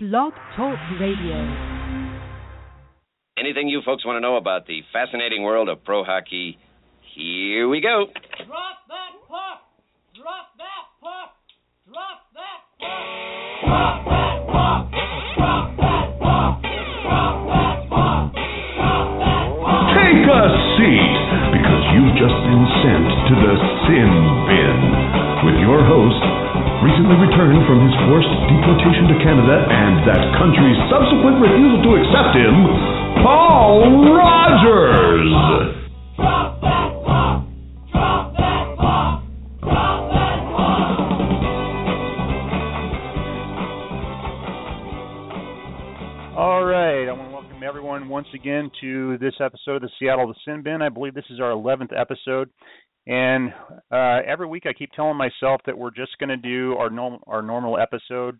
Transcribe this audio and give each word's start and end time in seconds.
Blog 0.00 0.30
Talk 0.54 0.78
Radio. 1.00 1.42
Anything 3.36 3.66
you 3.66 3.82
folks 3.84 4.06
want 4.06 4.14
to 4.14 4.20
know 4.20 4.36
about 4.36 4.64
the 4.68 4.78
fascinating 4.92 5.42
world 5.42 5.68
of 5.68 5.82
pro 5.82 6.04
hockey? 6.04 6.56
Here 7.16 7.66
we 7.66 7.80
go. 7.80 8.06
Drop 8.46 8.78
that 8.86 9.18
puck! 9.26 9.58
Drop 10.14 10.54
that 10.54 10.86
puck! 11.02 11.34
Drop 11.90 12.30
that 12.30 12.62
puck! 12.78 13.10
Drop 13.66 13.98
that 14.06 14.38
puck! 14.46 14.86
Drop 15.34 15.66
that 15.66 16.14
puck! 16.14 16.62
Drop 16.62 17.42
that 17.58 17.90
puck! 17.90 18.22
Drop 18.78 19.10
that 19.18 19.50
puck! 19.58 19.98
Take 19.98 20.30
a 20.30 20.46
seat, 20.78 21.18
because 21.58 21.82
you've 21.98 22.14
just 22.22 22.38
been 22.46 22.66
sent 22.86 23.02
to 23.02 23.34
the 23.34 23.54
sin 23.90 24.10
bin 24.46 24.78
with 25.42 25.58
your 25.58 25.82
host, 25.82 26.22
recently 26.82 27.18
returned 27.18 27.66
from 27.66 27.82
his 27.82 27.94
forced 28.06 28.30
deportation 28.46 29.10
to 29.10 29.16
Canada 29.18 29.66
and 29.66 29.94
that 30.06 30.22
country's 30.38 30.78
subsequent 30.86 31.42
refusal 31.42 31.82
to 31.82 31.90
accept 31.98 32.38
him, 32.38 32.54
Paul 33.26 33.82
Rogers. 34.14 35.30
All 46.38 46.64
right, 46.64 47.08
I 47.08 47.12
want 47.12 47.28
to 47.28 47.34
welcome 47.34 47.62
everyone 47.66 48.08
once 48.08 48.28
again 48.32 48.70
to 48.80 49.18
this 49.18 49.34
episode 49.40 49.76
of 49.76 49.82
the 49.82 49.90
Seattle 49.98 50.28
the 50.28 50.34
Sin 50.44 50.62
Bin. 50.62 50.80
I 50.80 50.88
believe 50.88 51.14
this 51.14 51.24
is 51.30 51.40
our 51.40 51.50
11th 51.50 51.90
episode, 51.98 52.50
and 53.08 53.54
uh, 53.90 54.20
every 54.26 54.46
week 54.46 54.64
I 54.66 54.74
keep 54.74 54.92
telling 54.92 55.16
myself 55.16 55.62
that 55.64 55.76
we're 55.76 55.90
just 55.90 56.16
going 56.18 56.28
to 56.28 56.36
do 56.36 56.74
our 56.74 56.90
normal 56.90 57.20
our 57.26 57.40
normal 57.40 57.78
episode, 57.78 58.38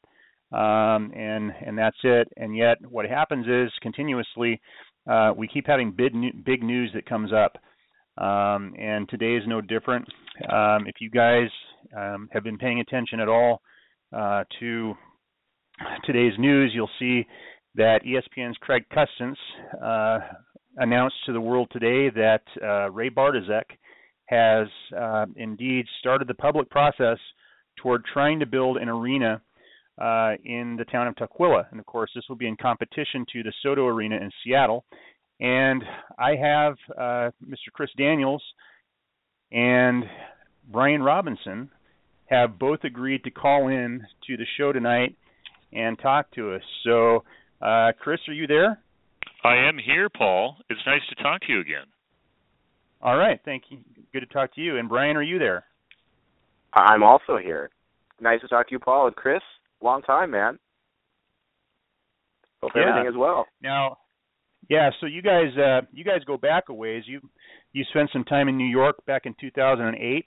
um, 0.53 1.11
and 1.17 1.53
and 1.67 1.77
that's 1.77 1.97
it. 2.05 2.29
And 2.37 2.55
yet, 2.55 2.77
what 2.89 3.07
happens 3.07 3.47
is 3.47 3.73
continuously 3.81 4.61
uh, 5.11 5.33
we 5.35 5.49
keep 5.49 5.67
having 5.67 5.91
big 5.91 6.13
big 6.45 6.63
news 6.63 6.91
that 6.95 7.07
comes 7.07 7.31
up, 7.33 7.57
um, 8.23 8.75
and 8.79 9.09
today 9.09 9.37
is 9.37 9.43
no 9.47 9.63
different. 9.63 10.07
Um, 10.53 10.87
if 10.87 10.97
you 11.01 11.11
guys 11.11 11.49
um, 11.97 12.29
have 12.33 12.45
been 12.45 12.59
paying 12.59 12.81
attention 12.81 13.21
at 13.21 13.29
all 13.29 13.63
uh, 14.15 14.45
to 14.61 14.93
today's 16.05 16.35
news, 16.39 16.73
you'll 16.75 16.91
see 16.99 17.27
that 17.77 18.01
ESPN's 18.05 18.59
Craig 18.61 18.85
Custance 18.93 19.39
uh, 19.83 20.19
announced 20.77 21.17
to 21.25 21.33
the 21.33 21.41
world 21.41 21.69
today 21.73 22.11
that 22.11 22.43
uh, 22.63 22.91
Ray 22.91 23.09
Bartozek 23.09 23.65
has 24.29 24.69
uh, 24.97 25.25
indeed 25.37 25.87
started 26.01 26.29
the 26.29 26.35
public 26.35 26.69
process 26.69 27.19
toward 27.77 28.05
trying 28.13 28.39
to 28.41 28.47
build 28.47 28.77
an 28.77 28.89
arena 28.89 29.41
uh, 29.99 30.33
in 30.45 30.77
the 30.77 30.85
town 30.85 31.09
of 31.09 31.15
Tukwila. 31.17 31.65
And 31.71 31.81
of 31.81 31.87
course, 31.87 32.11
this 32.15 32.25
will 32.29 32.37
be 32.37 32.47
in 32.47 32.57
competition 32.57 33.25
to 33.33 33.43
the 33.43 33.53
SoDo 33.65 33.87
Arena 33.87 34.17
in 34.17 34.31
Seattle. 34.45 34.85
And 35.41 35.83
I 36.19 36.37
have 36.37 36.75
uh, 36.97 37.31
Mr. 37.47 37.73
Chris 37.73 37.91
Daniels 37.97 38.43
and 39.51 40.05
Brian 40.71 41.03
Robinson 41.03 41.71
have 42.27 42.59
both 42.59 42.81
agreed 42.85 43.25
to 43.25 43.31
call 43.31 43.69
in 43.69 44.05
to 44.27 44.37
the 44.37 44.45
show 44.59 44.73
tonight 44.73 45.17
and 45.73 45.99
talk 45.99 46.31
to 46.33 46.55
us. 46.55 46.63
So, 46.85 47.25
uh, 47.63 47.93
Chris, 47.99 48.21
are 48.29 48.35
you 48.35 48.47
there? 48.47 48.79
I 49.43 49.57
am 49.57 49.79
here, 49.79 50.11
Paul. 50.11 50.57
It's 50.69 50.81
nice 50.87 51.01
to 51.09 51.23
talk 51.23 51.41
to 51.43 51.53
you 51.53 51.61
again. 51.61 51.87
All 53.03 53.17
right, 53.17 53.41
thank 53.45 53.65
you. 53.71 53.79
Good 54.13 54.21
to 54.21 54.27
talk 54.27 54.55
to 54.55 54.61
you. 54.61 54.77
And 54.79 54.89
Brian, 54.89 55.17
are 55.17 55.23
you 55.23 55.39
there? 55.39 55.65
I'm 56.75 57.03
also 57.03 57.37
here. 57.39 57.71
Nice 58.21 58.41
to 58.41 58.49
talk 58.49 58.69
to 58.69 58.73
you, 58.73 58.79
Paul 58.79 59.07
and 59.07 59.17
Chris. 59.17 59.41
Long 59.81 60.03
time, 60.03 60.31
man. 60.33 60.59
Hope 62.63 62.73
Yeah. 62.75 62.89
everything 62.89 63.11
is 63.13 63.17
well. 63.17 63.47
Now, 63.63 63.99
yeah. 64.69 64.91
So 65.01 65.07
you 65.07 65.23
guys, 65.23 65.57
uh, 65.57 65.83
you 65.93 66.03
guys 66.05 66.25
go 66.27 66.37
back 66.37 66.69
a 66.69 66.75
ways. 66.75 67.05
You 67.07 67.21
you 67.73 67.85
spent 67.91 68.11
some 68.13 68.25
time 68.25 68.49
in 68.49 68.57
New 68.57 68.67
York 68.67 69.05
back 69.07 69.27
in 69.27 69.35
2008, 69.41 70.27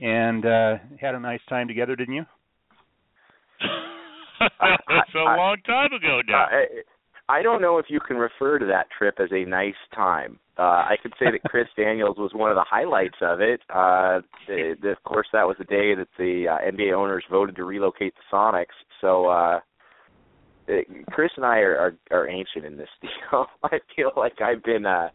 and 0.00 0.46
uh, 0.46 0.76
had 1.00 1.14
a 1.14 1.20
nice 1.20 1.40
time 1.48 1.68
together, 1.68 1.94
didn't 1.96 2.14
you? 2.14 2.24
That's 4.40 5.14
a 5.14 5.18
I- 5.18 5.36
long 5.36 5.56
time 5.66 5.92
ago 5.92 6.20
now. 6.26 6.44
Uh, 6.44 6.80
I, 7.28 7.42
don't 7.42 7.62
know 7.62 7.78
if 7.78 7.86
you 7.88 8.00
can 8.00 8.16
refer 8.16 8.58
to 8.58 8.66
that 8.66 8.86
trip 8.96 9.16
as 9.20 9.28
a 9.32 9.44
nice 9.44 9.74
time. 9.94 10.38
Uh, 10.58 10.62
I 10.62 10.96
could 11.02 11.12
say 11.18 11.26
that 11.30 11.48
Chris 11.48 11.68
Daniels 11.76 12.16
was 12.18 12.32
one 12.34 12.50
of 12.50 12.56
the 12.56 12.64
highlights 12.68 13.18
of 13.20 13.40
it. 13.40 13.60
Uh, 13.70 14.20
the, 14.46 14.74
the, 14.80 14.90
of 14.90 15.02
course, 15.04 15.28
that 15.32 15.46
was 15.46 15.56
the 15.58 15.64
day 15.64 15.94
that 15.94 16.08
the 16.18 16.48
uh, 16.48 16.70
NBA 16.70 16.92
owners 16.92 17.24
voted 17.30 17.56
to 17.56 17.64
relocate 17.64 18.14
the 18.14 18.36
Sonics. 18.36 18.66
So 19.00 19.26
uh, 19.26 19.60
uh, 20.68 20.72
Chris 21.10 21.30
and 21.36 21.46
I 21.46 21.58
are, 21.58 21.76
are 21.76 21.94
are 22.10 22.28
ancient 22.28 22.64
in 22.64 22.76
this 22.76 22.88
deal. 23.00 23.46
I 23.62 23.78
feel 23.94 24.10
like 24.16 24.40
I've 24.40 24.62
been 24.64 24.84
uh, 24.84 25.08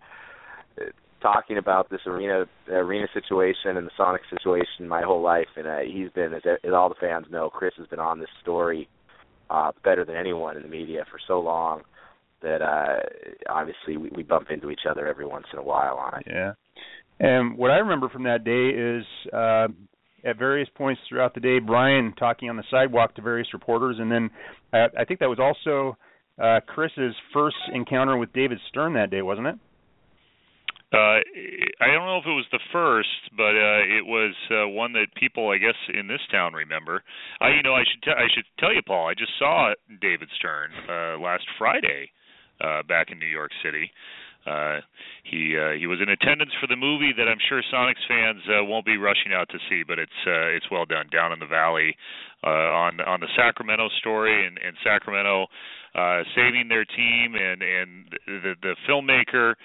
talking 1.22 1.58
about 1.58 1.90
this 1.90 2.02
arena 2.06 2.46
arena 2.70 3.08
situation 3.14 3.78
and 3.78 3.88
the 3.88 3.92
Sonic 3.98 4.22
situation 4.30 4.88
my 4.88 5.02
whole 5.02 5.22
life, 5.22 5.48
and 5.56 5.68
uh, 5.68 5.80
he's 5.80 6.10
been, 6.12 6.34
as, 6.34 6.42
as 6.64 6.74
all 6.74 6.90
the 6.90 6.96
fans 7.00 7.26
know, 7.32 7.50
Chris 7.50 7.74
has 7.78 7.88
been 7.88 8.00
on 8.00 8.20
this 8.20 8.30
story 8.42 8.88
uh, 9.50 9.72
better 9.84 10.06
than 10.06 10.16
anyone 10.16 10.58
in 10.58 10.64
the 10.64 10.70
media 10.70 11.06
for 11.10 11.20
so 11.28 11.40
long 11.40 11.82
that 12.44 12.62
uh, 12.62 13.00
obviously 13.50 13.98
we, 13.98 14.10
we 14.16 14.24
bump 14.24 14.50
into 14.52 14.70
each 14.70 14.86
other 14.90 15.08
every 15.08 15.26
once 15.26 15.46
in 15.52 15.60
a 15.60 15.64
while 15.64 15.98
on 15.98 16.20
it. 16.20 16.28
Yeah. 16.28 16.54
And 17.20 17.58
what 17.58 17.72
I 17.72 17.78
remember 17.78 18.10
from 18.10 18.24
that 18.24 18.44
day 18.44 18.70
is 18.70 19.06
uh, 19.34 19.68
at 20.24 20.38
various 20.38 20.70
points 20.76 21.02
throughout 21.08 21.34
the 21.34 21.40
day, 21.40 21.60
Brian 21.60 22.14
talking 22.18 22.50
on 22.50 22.58
the 22.58 22.64
sidewalk 22.70 23.16
to 23.16 23.22
various 23.22 23.48
reporters, 23.54 23.98
and 24.00 24.12
then 24.12 24.30
uh, 24.74 24.88
I 24.98 25.06
think 25.06 25.20
that 25.20 25.30
was 25.30 25.40
also 25.40 25.98
uh, 26.42 26.60
Chris's 26.68 27.16
first 27.34 27.56
encounter 27.74 28.18
with 28.18 28.34
David 28.34 28.60
Stern 28.70 28.94
that 28.94 29.10
day, 29.10 29.22
wasn't 29.22 29.48
it? 29.48 29.56
Uh, 30.94 31.18
I 31.82 31.90
don't 31.90 32.06
know 32.06 32.22
if 32.22 32.26
it 32.26 32.38
was 32.38 32.46
the 32.52 32.62
first, 32.72 33.10
but 33.36 33.58
uh, 33.58 33.82
it 33.82 34.06
was 34.06 34.36
uh, 34.52 34.70
one 34.70 34.94
that 34.94 35.08
people, 35.18 35.50
I 35.50 35.58
guess, 35.58 35.74
in 35.90 36.06
this 36.06 36.22
town 36.32 36.54
remember. 36.54 37.02
I, 37.42 37.50
you 37.50 37.64
know, 37.64 37.74
I 37.74 37.82
should 37.82 38.04
t- 38.04 38.14
I 38.14 38.30
should 38.30 38.46
tell 38.60 38.72
you, 38.72 38.82
Paul. 38.86 39.08
I 39.08 39.16
just 39.16 39.32
saw 39.40 39.74
David 40.02 40.30
Stern 40.38 40.70
uh, 40.88 41.18
last 41.18 41.46
Friday 41.58 42.12
uh, 42.64 42.84
back 42.84 43.12
in 43.12 43.20
New 43.20 43.28
York 43.28 43.52
City. 43.64 43.92
Uh, 44.46 44.82
he 45.24 45.56
uh, 45.56 45.72
he 45.80 45.88
was 45.88 46.00
in 46.02 46.10
attendance 46.10 46.52
for 46.60 46.68
the 46.68 46.76
movie 46.76 47.14
that 47.16 47.30
I'm 47.30 47.40
sure 47.48 47.62
Sonics 47.74 48.04
fans 48.08 48.42
uh, 48.50 48.64
won't 48.66 48.86
be 48.86 48.98
rushing 48.98 49.32
out 49.32 49.48
to 49.50 49.58
see, 49.70 49.84
but 49.88 50.00
it's 50.00 50.20
uh, 50.28 50.52
it's 50.52 50.70
well 50.70 50.86
done 50.86 51.08
down 51.12 51.32
in 51.32 51.40
the 51.40 51.46
valley 51.48 51.96
uh, 52.44 52.50
on 52.76 53.00
on 53.00 53.22
the 53.22 53.32
Sacramento 53.38 53.88
story 54.00 54.46
and, 54.46 54.58
and 54.60 54.76
Sacramento 54.84 55.48
uh, 55.96 56.24
saving 56.36 56.68
their 56.68 56.84
team 56.84 57.36
and 57.36 57.62
and 57.62 57.90
the 58.28 58.56
the 58.62 58.76
filmmaker 58.88 59.56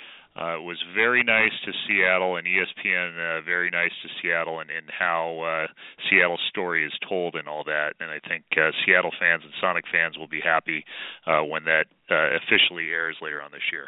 uh, 0.40 0.56
it 0.58 0.62
was 0.62 0.78
very 0.94 1.22
nice 1.24 1.52
to 1.64 1.72
Seattle 1.86 2.36
and 2.36 2.46
ESPN 2.46 3.10
uh, 3.18 3.40
very 3.44 3.70
nice 3.70 3.90
to 4.02 4.08
Seattle 4.22 4.60
and, 4.60 4.70
and 4.70 4.86
how 4.96 5.40
uh, 5.40 5.66
Seattle's 6.08 6.40
story 6.48 6.84
is 6.86 6.92
told 7.08 7.34
and 7.34 7.48
all 7.48 7.64
that. 7.64 7.94
And 8.00 8.10
I 8.10 8.20
think 8.28 8.44
uh, 8.56 8.70
Seattle 8.86 9.10
fans 9.18 9.42
and 9.44 9.52
Sonic 9.60 9.84
fans 9.90 10.16
will 10.16 10.28
be 10.28 10.40
happy 10.42 10.84
uh, 11.26 11.42
when 11.42 11.64
that 11.64 11.86
uh, 12.10 12.36
officially 12.36 12.90
airs 12.90 13.16
later 13.20 13.42
on 13.42 13.50
this 13.50 13.66
year. 13.72 13.86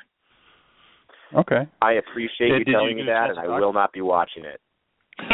Okay. 1.38 1.71
I 1.81 1.93
appreciate 1.93 2.49
Did- 2.49 2.59
you 2.59 2.65
did 2.65 2.72
telling 2.72 2.99
you 2.99 3.05
me 3.05 3.11
that, 3.11 3.31
and 3.31 3.38
I 3.38 3.47
will 3.61 3.72
not 3.72 3.93
be 3.93 4.00
watching 4.00 4.44
it. 4.44 4.61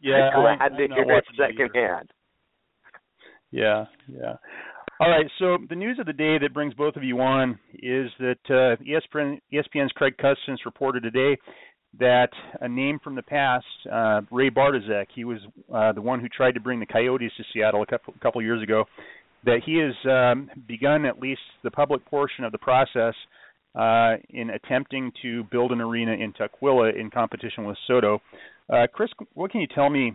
Yeah, 0.00 0.30
I- 0.34 0.40
glad 0.40 0.58
I'm 0.60 0.76
to 0.76 0.88
not 0.88 0.96
hear 0.96 1.02
it 1.02 1.06
watching 1.06 1.34
it 1.38 1.50
secondhand. 1.50 2.10
Yeah, 3.50 3.84
yeah. 4.08 4.34
All 5.02 5.10
right. 5.10 5.26
So 5.40 5.58
the 5.68 5.74
news 5.74 5.98
of 5.98 6.06
the 6.06 6.12
day 6.12 6.38
that 6.38 6.54
brings 6.54 6.74
both 6.74 6.94
of 6.94 7.02
you 7.02 7.18
on 7.20 7.58
is 7.74 8.08
that 8.20 8.38
uh, 8.48 8.76
ESPN, 8.84 9.40
ESPN's 9.52 9.90
Craig 9.96 10.14
Custance 10.16 10.60
reported 10.64 11.02
today 11.02 11.36
that 11.98 12.28
a 12.60 12.68
name 12.68 13.00
from 13.02 13.16
the 13.16 13.22
past, 13.22 13.64
uh, 13.92 14.20
Ray 14.30 14.48
Bartozek, 14.48 15.06
he 15.12 15.24
was 15.24 15.38
uh, 15.74 15.90
the 15.90 16.00
one 16.00 16.20
who 16.20 16.28
tried 16.28 16.52
to 16.52 16.60
bring 16.60 16.78
the 16.78 16.86
Coyotes 16.86 17.32
to 17.36 17.42
Seattle 17.52 17.82
a 17.82 17.86
couple, 17.86 18.14
couple 18.22 18.40
years 18.42 18.62
ago, 18.62 18.84
that 19.44 19.62
he 19.66 19.76
has 19.78 19.92
um, 20.08 20.48
begun 20.68 21.04
at 21.04 21.18
least 21.18 21.40
the 21.64 21.70
public 21.72 22.04
portion 22.06 22.44
of 22.44 22.52
the 22.52 22.58
process 22.58 23.14
uh, 23.74 24.14
in 24.30 24.50
attempting 24.50 25.10
to 25.22 25.42
build 25.50 25.72
an 25.72 25.80
arena 25.80 26.12
in 26.12 26.32
Tukwila 26.32 26.96
in 26.96 27.10
competition 27.10 27.64
with 27.64 27.76
SoDo. 27.90 28.20
Uh, 28.72 28.86
Chris, 28.92 29.10
what 29.34 29.50
can 29.50 29.62
you 29.62 29.68
tell 29.74 29.90
me 29.90 30.12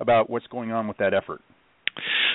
about 0.00 0.28
what's 0.28 0.46
going 0.48 0.70
on 0.70 0.86
with 0.86 0.98
that 0.98 1.14
effort? 1.14 1.40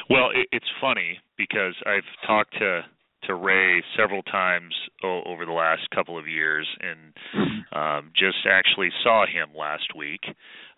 Well, 0.09 0.29
it, 0.33 0.47
it's 0.51 0.65
funny 0.81 1.19
because 1.37 1.75
I've 1.85 2.27
talked 2.27 2.53
to 2.59 2.81
to 3.27 3.35
Ray 3.35 3.81
several 3.97 4.21
times 4.23 4.73
o- 5.01 5.23
over 5.25 5.45
the 5.45 5.53
last 5.53 5.89
couple 5.95 6.19
of 6.19 6.27
years, 6.27 6.67
and 6.81 7.63
um, 7.71 8.11
just 8.17 8.45
actually 8.49 8.89
saw 9.01 9.25
him 9.25 9.55
last 9.57 9.95
week. 9.95 10.21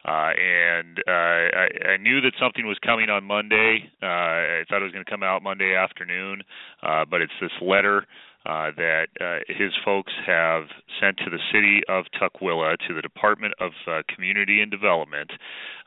Uh, 0.07 0.29
and 0.37 0.99
uh, 1.07 1.11
I, 1.11 1.67
I 1.93 1.97
knew 1.97 2.21
that 2.21 2.33
something 2.39 2.67
was 2.67 2.77
coming 2.85 3.09
on 3.09 3.23
Monday. 3.23 3.89
Uh, 4.03 4.05
I 4.05 4.63
thought 4.69 4.81
it 4.81 4.83
was 4.83 4.91
going 4.91 5.03
to 5.03 5.09
come 5.09 5.23
out 5.23 5.41
Monday 5.41 5.73
afternoon, 5.75 6.43
uh, 6.83 7.05
but 7.09 7.21
it's 7.21 7.33
this 7.41 7.49
letter 7.59 8.05
uh, 8.45 8.71
that 8.77 9.07
uh, 9.19 9.39
his 9.47 9.71
folks 9.83 10.13
have 10.25 10.65
sent 11.01 11.17
to 11.17 11.29
the 11.29 11.39
city 11.51 11.81
of 11.89 12.05
Tukwila, 12.19 12.77
to 12.87 12.93
the 12.93 13.01
Department 13.01 13.53
of 13.59 13.71
uh, 13.87 14.01
Community 14.13 14.61
and 14.61 14.69
Development, 14.69 15.31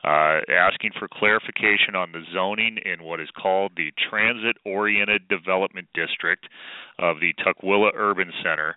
uh, 0.03 0.39
asking 0.51 0.91
for 0.97 1.07
clarification 1.07 1.95
on 1.95 2.11
the 2.11 2.23
zoning 2.33 2.77
in 2.85 3.03
what 3.03 3.19
is 3.19 3.29
called 3.41 3.71
the 3.75 3.91
Transit 4.09 4.57
Oriented 4.65 5.27
Development 5.27 5.87
District 5.93 6.45
of 6.99 7.17
the 7.19 7.33
Tukwila 7.43 7.91
Urban 7.95 8.31
Center. 8.43 8.75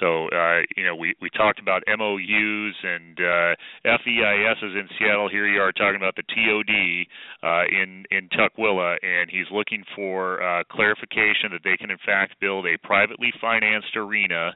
So 0.00 0.28
uh, 0.28 0.60
you 0.76 0.84
know, 0.84 0.94
we 0.94 1.14
we 1.20 1.30
talked 1.30 1.58
about 1.60 1.82
MOUs 1.86 2.74
and 2.82 3.18
uh, 3.18 3.54
FEISs 3.84 4.62
in 4.62 4.88
Seattle. 4.98 5.28
Here 5.28 5.46
you 5.46 5.60
are 5.60 5.72
talking 5.72 5.96
about 5.96 6.14
the 6.16 6.22
TOD 6.22 7.06
uh, 7.42 7.64
in 7.70 8.04
in 8.10 8.28
Tukwila, 8.28 8.96
and 9.02 9.30
he's 9.30 9.46
looking 9.52 9.84
for 9.94 10.42
uh, 10.42 10.62
clarification 10.70 11.50
that 11.52 11.60
they 11.64 11.76
can 11.76 11.90
in 11.90 11.98
fact 12.04 12.40
build 12.40 12.66
a 12.66 12.78
privately 12.86 13.32
financed 13.40 13.96
arena 13.96 14.52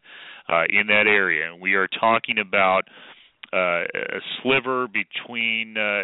uh, 0.49 0.65
in 0.69 0.87
that 0.89 1.07
area. 1.07 1.51
And 1.51 1.61
we 1.61 1.75
are 1.75 1.89
talking 1.89 2.39
about. 2.39 2.83
Uh, 3.55 3.85
a 3.85 4.21
sliver 4.41 4.89
between 4.89 5.77
uh, 5.77 6.01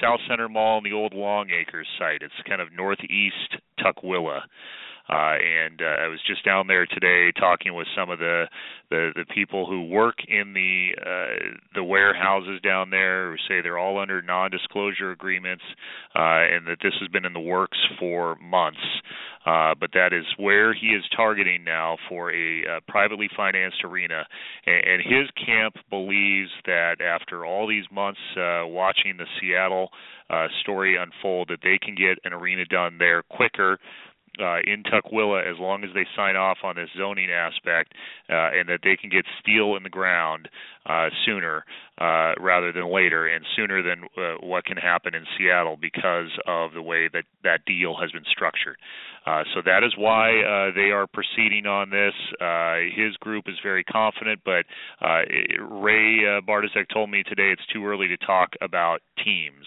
South 0.00 0.20
Center 0.30 0.48
Mall 0.48 0.76
and 0.76 0.86
the 0.86 0.92
old 0.92 1.12
Longacres 1.12 1.82
site. 1.98 2.22
It's 2.22 2.32
kind 2.48 2.60
of 2.62 2.68
northeast 2.72 3.58
Tukwila. 3.80 4.42
Uh, 5.08 5.36
and 5.36 5.82
uh, 5.82 6.04
I 6.04 6.08
was 6.08 6.20
just 6.26 6.44
down 6.44 6.66
there 6.66 6.86
today 6.86 7.32
talking 7.38 7.74
with 7.74 7.86
some 7.96 8.10
of 8.10 8.18
the 8.18 8.46
the, 8.90 9.10
the 9.16 9.24
people 9.34 9.64
who 9.66 9.88
work 9.88 10.16
in 10.28 10.52
the 10.52 10.90
uh, 11.00 11.56
the 11.74 11.82
warehouses 11.82 12.60
down 12.62 12.90
there, 12.90 13.30
who 13.30 13.36
say 13.48 13.62
they're 13.62 13.78
all 13.78 13.98
under 13.98 14.20
non-disclosure 14.20 15.10
agreements, 15.10 15.64
uh, 16.14 16.44
and 16.44 16.66
that 16.66 16.76
this 16.82 16.92
has 17.00 17.08
been 17.08 17.24
in 17.24 17.32
the 17.32 17.40
works 17.40 17.78
for 17.98 18.36
months. 18.36 18.78
Uh, 19.44 19.74
but 19.80 19.90
that 19.92 20.12
is 20.12 20.24
where 20.36 20.72
he 20.72 20.88
is 20.88 21.02
targeting 21.16 21.64
now 21.64 21.96
for 22.08 22.30
a 22.32 22.62
uh, 22.64 22.80
privately 22.86 23.28
financed 23.36 23.82
arena, 23.82 24.24
and, 24.66 24.84
and 24.86 25.02
his 25.02 25.28
camp 25.44 25.74
believes 25.90 26.50
that 26.66 27.00
after 27.00 27.44
all 27.44 27.66
these 27.66 27.86
months 27.90 28.20
uh, 28.36 28.62
watching 28.66 29.16
the 29.16 29.26
Seattle 29.40 29.88
uh, 30.30 30.46
story 30.60 30.96
unfold, 30.96 31.48
that 31.48 31.58
they 31.62 31.78
can 31.82 31.96
get 31.96 32.18
an 32.24 32.32
arena 32.32 32.64
done 32.66 32.98
there 32.98 33.22
quicker 33.22 33.78
uh, 34.40 34.58
in 34.64 34.82
Tukwila 34.82 35.42
as 35.50 35.58
long 35.58 35.84
as 35.84 35.90
they 35.94 36.06
sign 36.16 36.36
off 36.36 36.58
on 36.62 36.76
this 36.76 36.88
zoning 36.96 37.30
aspect, 37.30 37.92
uh, 38.30 38.50
and 38.52 38.68
that 38.68 38.80
they 38.82 38.96
can 38.96 39.10
get 39.10 39.24
steel 39.40 39.76
in 39.76 39.82
the 39.82 39.90
ground 39.90 40.48
uh, 40.86 41.08
sooner 41.26 41.64
uh, 41.98 42.32
rather 42.40 42.72
than 42.72 42.92
later, 42.92 43.26
and 43.26 43.44
sooner 43.54 43.82
than 43.82 44.04
uh, 44.16 44.34
what 44.40 44.64
can 44.64 44.76
happen 44.76 45.14
in 45.14 45.24
Seattle 45.36 45.76
because 45.80 46.30
of 46.46 46.72
the 46.72 46.82
way 46.82 47.08
that 47.12 47.24
that 47.44 47.64
deal 47.66 47.96
has 48.00 48.10
been 48.10 48.24
structured. 48.30 48.76
Uh, 49.24 49.44
so 49.54 49.62
that 49.64 49.84
is 49.84 49.92
why 49.96 50.30
uh, 50.42 50.74
they 50.74 50.90
are 50.90 51.06
proceeding 51.06 51.66
on 51.66 51.90
this. 51.90 52.14
Uh, 52.40 52.90
his 52.94 53.16
group 53.18 53.44
is 53.46 53.54
very 53.62 53.84
confident, 53.84 54.40
but 54.44 54.64
uh, 55.00 55.22
Ray 55.60 56.26
uh, 56.26 56.40
Bartozek 56.40 56.88
told 56.92 57.10
me 57.10 57.22
today 57.22 57.52
it's 57.52 57.66
too 57.72 57.86
early 57.86 58.08
to 58.08 58.16
talk 58.16 58.50
about 58.60 59.00
teams. 59.24 59.66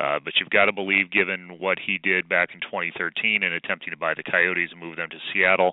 Uh, 0.00 0.18
but 0.24 0.34
you've 0.40 0.50
got 0.50 0.66
to 0.66 0.72
believe, 0.72 1.10
given 1.10 1.58
what 1.58 1.78
he 1.78 1.98
did 2.02 2.28
back 2.28 2.50
in 2.52 2.60
2013 2.60 3.42
in 3.42 3.52
attempting 3.52 3.90
to 3.90 3.96
buy 3.96 4.14
the 4.14 4.24
Coyotes 4.24 4.70
and 4.72 4.80
move 4.80 4.96
them 4.96 5.08
to 5.10 5.16
Seattle, 5.32 5.72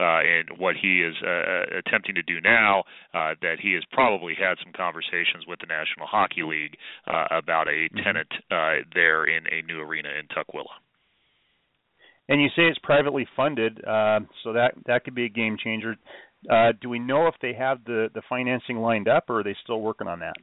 uh, 0.00 0.20
and 0.26 0.58
what 0.58 0.74
he 0.74 1.02
is 1.02 1.14
uh, 1.22 1.78
attempting 1.78 2.16
to 2.16 2.22
do 2.22 2.40
now, 2.40 2.82
uh, 3.14 3.34
that 3.42 3.56
he 3.62 3.74
has 3.74 3.82
probably 3.92 4.34
had 4.34 4.56
some 4.62 4.72
conversations 4.72 5.46
with 5.46 5.60
the 5.60 5.66
National 5.66 6.06
Hockey 6.06 6.42
League 6.42 6.76
uh, 7.06 7.26
about 7.30 7.68
a 7.68 7.88
Mm-hmm. 7.94 8.02
tenant 8.02 8.28
uh, 8.50 8.82
there 8.94 9.24
in 9.24 9.44
a 9.46 9.62
new 9.66 9.80
arena 9.80 10.08
in 10.18 10.26
Tukwila. 10.28 10.74
And 12.28 12.40
you 12.40 12.48
say 12.56 12.62
it's 12.62 12.78
privately 12.82 13.26
funded, 13.36 13.84
uh, 13.84 14.20
so 14.42 14.54
that 14.54 14.72
that 14.86 15.04
could 15.04 15.14
be 15.14 15.26
a 15.26 15.28
game 15.28 15.58
changer. 15.62 15.96
Uh, 16.50 16.72
do 16.80 16.88
we 16.88 16.98
know 16.98 17.26
if 17.26 17.34
they 17.42 17.52
have 17.52 17.84
the 17.84 18.08
the 18.14 18.22
financing 18.28 18.78
lined 18.78 19.08
up, 19.08 19.28
or 19.28 19.40
are 19.40 19.44
they 19.44 19.56
still 19.62 19.80
working 19.80 20.08
on 20.08 20.20
that? 20.20 20.34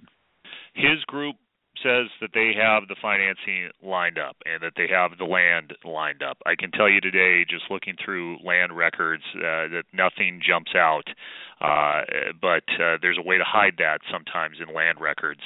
His 0.76 1.04
group 1.08 1.36
says 1.84 2.08
that 2.20 2.32
they 2.34 2.54
have 2.58 2.88
the 2.88 2.96
financing 3.02 3.70
lined 3.82 4.18
up 4.18 4.36
and 4.46 4.62
that 4.62 4.74
they 4.76 4.88
have 4.92 5.18
the 5.18 5.26
land 5.26 5.74
lined 5.84 6.22
up. 6.22 6.38
I 6.46 6.56
can 6.56 6.72
tell 6.72 6.90
you 6.90 7.02
today, 7.02 7.46
just 7.50 7.66
looking 7.70 7.96
through 8.04 8.38
land 8.44 8.76
records, 8.76 9.24
uh, 9.36 9.72
that 9.72 9.84
nothing 9.94 10.42
jumps 10.46 10.72
out. 10.76 11.08
Uh, 11.62 12.02
but 12.42 12.64
uh, 12.82 12.98
there's 13.02 13.18
a 13.20 13.28
way 13.28 13.38
to 13.38 13.44
hide 13.46 13.76
that 13.78 14.00
sometimes 14.12 14.58
in 14.60 14.74
land 14.74 15.00
records 15.00 15.42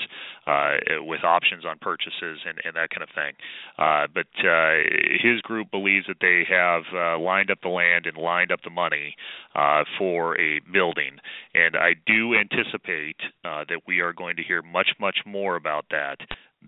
uh, 0.47 0.77
with 1.01 1.23
options 1.23 1.65
on 1.65 1.77
purchases 1.79 2.39
and, 2.47 2.59
and 2.63 2.75
that 2.75 2.89
kind 2.89 3.03
of 3.03 3.09
thing. 3.13 3.33
Uh, 3.77 4.07
but 4.13 4.47
uh, 4.47 4.79
his 5.21 5.41
group 5.41 5.69
believes 5.71 6.07
that 6.07 6.17
they 6.21 6.43
have 6.47 6.83
uh, 6.93 7.19
lined 7.19 7.51
up 7.51 7.59
the 7.61 7.69
land 7.69 8.05
and 8.05 8.17
lined 8.17 8.51
up 8.51 8.61
the 8.63 8.69
money 8.69 9.15
uh, 9.55 9.83
for 9.97 10.39
a 10.39 10.59
building. 10.71 11.17
And 11.53 11.75
I 11.75 11.95
do 12.05 12.33
anticipate 12.35 13.17
uh, 13.43 13.65
that 13.67 13.81
we 13.87 13.99
are 13.99 14.13
going 14.13 14.37
to 14.37 14.43
hear 14.43 14.61
much, 14.61 14.89
much 14.99 15.17
more 15.25 15.55
about 15.55 15.85
that 15.91 16.17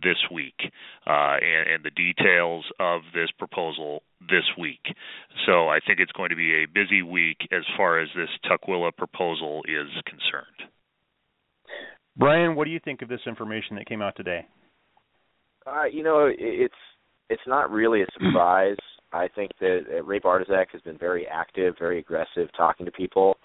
this 0.04 0.18
week 0.32 0.56
uh, 1.06 1.38
and, 1.42 1.70
and 1.70 1.84
the 1.84 1.92
details 1.92 2.66
of 2.80 3.02
this 3.14 3.30
proposal 3.38 4.04
this 4.22 4.46
week. 4.58 4.82
So 5.46 5.68
I 5.68 5.80
think 5.86 6.00
it's 6.00 6.12
going 6.12 6.30
to 6.30 6.36
be 6.36 6.64
a 6.64 6.66
busy 6.66 7.02
week 7.02 7.38
as 7.52 7.64
far 7.76 8.00
as 8.00 8.10
this 8.16 8.30
Tukwila 8.46 8.96
proposal 8.96 9.64
is 9.66 9.90
concerned. 10.06 10.70
Brian, 12.18 12.56
what 12.56 12.66
do 12.66 12.72
you 12.72 12.80
think 12.84 13.02
of 13.02 13.10
this 13.10 13.22
information 13.28 13.76
that 13.76 13.86
came 13.86 14.02
out 14.02 14.16
today? 14.16 14.46
Uh, 15.66 15.86
you 15.86 16.02
know, 16.04 16.30
it's 16.32 16.74
it's 17.30 17.42
not 17.46 17.70
really 17.70 18.02
a 18.02 18.08
surprise. 18.14 18.78
I 19.14 19.28
think 19.28 19.52
that 19.60 19.82
uh, 19.90 20.04
Ray 20.04 20.20
Bartozek 20.20 20.72
has 20.72 20.82
been 20.82 20.98
very 20.98 21.28
active, 21.28 21.76
very 21.78 22.00
aggressive, 22.00 22.50
talking 22.56 22.86
to 22.86 22.92
people, 22.92 23.38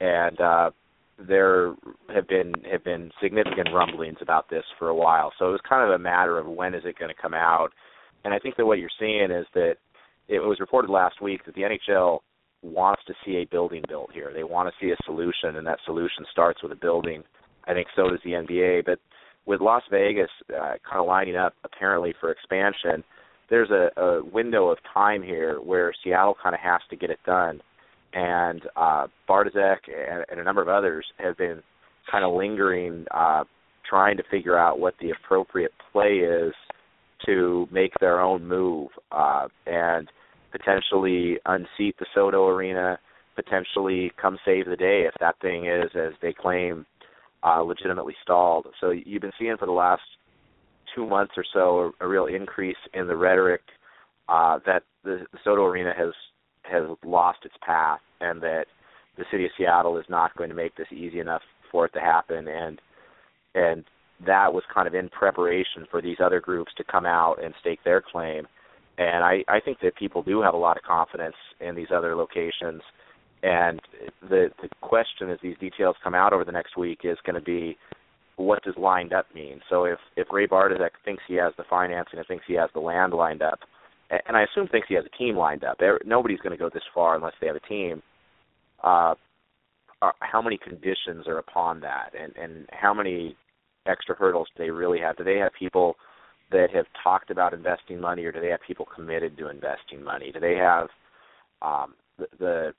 and 0.00 0.40
uh, 0.40 0.70
there 1.18 1.74
have 2.14 2.26
been 2.28 2.52
have 2.70 2.84
been 2.84 3.10
significant 3.22 3.68
rumblings 3.72 4.18
about 4.20 4.48
this 4.50 4.64
for 4.78 4.88
a 4.88 4.94
while. 4.94 5.32
So 5.38 5.48
it 5.48 5.52
was 5.52 5.60
kind 5.68 5.84
of 5.84 5.94
a 5.94 6.02
matter 6.02 6.38
of 6.38 6.46
when 6.46 6.74
is 6.74 6.82
it 6.84 6.98
going 6.98 7.14
to 7.14 7.20
come 7.20 7.34
out. 7.34 7.70
And 8.24 8.32
I 8.32 8.38
think 8.38 8.56
that 8.56 8.66
what 8.66 8.78
you're 8.78 8.90
seeing 8.98 9.30
is 9.30 9.46
that 9.54 9.74
it 10.28 10.40
was 10.40 10.60
reported 10.60 10.90
last 10.90 11.20
week 11.20 11.44
that 11.44 11.54
the 11.54 11.62
NHL 11.62 12.20
wants 12.62 13.02
to 13.06 13.14
see 13.24 13.36
a 13.36 13.44
building 13.44 13.82
built 13.88 14.10
here. 14.12 14.30
They 14.32 14.44
want 14.44 14.68
to 14.68 14.74
see 14.80 14.92
a 14.92 15.04
solution, 15.04 15.56
and 15.56 15.66
that 15.66 15.80
solution 15.84 16.24
starts 16.30 16.62
with 16.62 16.72
a 16.72 16.76
building. 16.76 17.22
I 17.66 17.74
think 17.74 17.88
so 17.94 18.08
does 18.08 18.20
the 18.24 18.32
NBA. 18.32 18.84
But 18.84 19.00
with 19.46 19.60
Las 19.60 19.82
Vegas 19.90 20.30
uh, 20.50 20.74
kind 20.88 21.00
of 21.00 21.06
lining 21.06 21.36
up 21.36 21.54
apparently 21.64 22.14
for 22.20 22.30
expansion, 22.30 23.02
there's 23.50 23.70
a, 23.70 24.00
a 24.00 24.24
window 24.24 24.68
of 24.68 24.78
time 24.94 25.22
here 25.22 25.56
where 25.56 25.92
Seattle 26.02 26.36
kind 26.40 26.54
of 26.54 26.60
has 26.60 26.80
to 26.90 26.96
get 26.96 27.10
it 27.10 27.18
done. 27.26 27.60
And 28.14 28.62
uh, 28.76 29.06
Bartozek 29.28 29.78
and, 29.88 30.24
and 30.30 30.40
a 30.40 30.44
number 30.44 30.62
of 30.62 30.68
others 30.68 31.06
have 31.18 31.36
been 31.36 31.62
kind 32.10 32.24
of 32.24 32.34
lingering, 32.34 33.06
uh, 33.10 33.44
trying 33.88 34.16
to 34.16 34.22
figure 34.30 34.58
out 34.58 34.78
what 34.78 34.94
the 35.00 35.10
appropriate 35.10 35.72
play 35.92 36.18
is 36.18 36.52
to 37.26 37.66
make 37.70 37.92
their 38.00 38.20
own 38.20 38.46
move 38.46 38.88
uh, 39.12 39.46
and 39.66 40.08
potentially 40.50 41.38
unseat 41.46 41.96
the 41.98 42.06
SoDo 42.14 42.48
Arena, 42.48 42.98
potentially 43.34 44.12
come 44.20 44.38
save 44.44 44.66
the 44.66 44.76
day 44.76 45.04
if 45.06 45.14
that 45.20 45.40
thing 45.40 45.66
is, 45.66 45.90
as 45.94 46.12
they 46.20 46.32
claim, 46.32 46.84
uh, 47.42 47.60
legitimately 47.60 48.14
stalled. 48.22 48.66
So 48.80 48.90
you've 48.90 49.22
been 49.22 49.32
seeing 49.38 49.56
for 49.56 49.66
the 49.66 49.72
last 49.72 50.02
two 50.94 51.06
months 51.06 51.32
or 51.36 51.44
so 51.52 51.92
a, 52.00 52.04
a 52.04 52.08
real 52.08 52.26
increase 52.26 52.76
in 52.92 53.06
the 53.06 53.16
rhetoric 53.16 53.62
uh, 54.28 54.58
that 54.66 54.82
the, 55.04 55.26
the 55.32 55.38
SoDo 55.44 55.68
Arena 55.70 55.92
has 55.96 56.12
has 56.72 56.84
lost 57.04 57.40
its 57.44 57.54
path, 57.64 58.00
and 58.20 58.40
that 58.42 58.64
the 59.16 59.24
city 59.30 59.44
of 59.44 59.50
Seattle 59.56 59.98
is 59.98 60.06
not 60.08 60.36
going 60.36 60.48
to 60.48 60.56
make 60.56 60.74
this 60.76 60.86
easy 60.90 61.20
enough 61.20 61.42
for 61.70 61.86
it 61.86 61.92
to 61.94 62.00
happen, 62.00 62.48
and 62.48 62.80
and 63.54 63.84
that 64.26 64.52
was 64.52 64.62
kind 64.72 64.86
of 64.86 64.94
in 64.94 65.08
preparation 65.08 65.86
for 65.90 66.00
these 66.00 66.18
other 66.24 66.40
groups 66.40 66.72
to 66.76 66.84
come 66.84 67.04
out 67.04 67.42
and 67.42 67.54
stake 67.60 67.80
their 67.84 68.00
claim. 68.00 68.46
And 68.98 69.24
I, 69.24 69.44
I 69.48 69.60
think 69.60 69.78
that 69.82 69.96
people 69.96 70.22
do 70.22 70.40
have 70.42 70.54
a 70.54 70.58
lot 70.58 70.76
of 70.76 70.82
confidence 70.84 71.34
in 71.60 71.74
these 71.74 71.88
other 71.94 72.14
locations. 72.14 72.82
And 73.42 73.80
the 74.22 74.50
the 74.62 74.68
question 74.80 75.30
as 75.30 75.38
these 75.42 75.56
details 75.58 75.96
come 76.02 76.14
out 76.14 76.32
over 76.32 76.44
the 76.44 76.52
next 76.52 76.76
week 76.76 77.00
is 77.04 77.18
going 77.26 77.34
to 77.34 77.44
be 77.44 77.76
what 78.36 78.62
does 78.62 78.74
lined 78.76 79.12
up 79.12 79.26
mean? 79.34 79.60
So 79.68 79.84
if 79.84 79.98
if 80.16 80.28
Ray 80.30 80.46
Bartozek 80.46 80.90
thinks 81.04 81.22
he 81.26 81.34
has 81.34 81.52
the 81.56 81.64
financing 81.68 82.18
and 82.18 82.28
thinks 82.28 82.44
he 82.46 82.54
has 82.54 82.70
the 82.74 82.80
land 82.80 83.12
lined 83.12 83.42
up, 83.42 83.60
and 84.26 84.36
I 84.36 84.42
assume 84.42 84.68
thinks 84.68 84.88
he 84.88 84.94
has 84.94 85.04
a 85.04 85.16
team 85.16 85.36
lined 85.36 85.64
up. 85.64 85.78
Nobody's 86.04 86.40
going 86.40 86.56
to 86.56 86.62
go 86.62 86.70
this 86.72 86.82
far 86.94 87.16
unless 87.16 87.32
they 87.40 87.46
have 87.46 87.56
a 87.56 87.60
team. 87.60 88.02
Uh, 88.82 89.14
are, 90.02 90.14
how 90.20 90.42
many 90.42 90.58
conditions 90.58 91.26
are 91.26 91.38
upon 91.38 91.80
that, 91.80 92.10
and 92.18 92.36
and 92.36 92.66
how 92.72 92.92
many 92.92 93.36
extra 93.86 94.14
hurdles 94.14 94.48
do 94.56 94.62
they 94.62 94.70
really 94.70 94.98
have? 95.00 95.16
Do 95.16 95.24
they 95.24 95.36
have 95.36 95.52
people 95.58 95.96
that 96.50 96.68
have 96.74 96.86
talked 97.02 97.30
about 97.30 97.54
investing 97.54 98.00
money, 98.00 98.24
or 98.24 98.32
do 98.32 98.40
they 98.40 98.48
have 98.48 98.60
people 98.66 98.86
committed 98.94 99.36
to 99.38 99.48
investing 99.48 100.02
money? 100.04 100.30
Do 100.32 100.40
they 100.40 100.56
have 100.56 100.88
um, 101.62 101.94
the, 102.18 102.26
the 102.38 102.74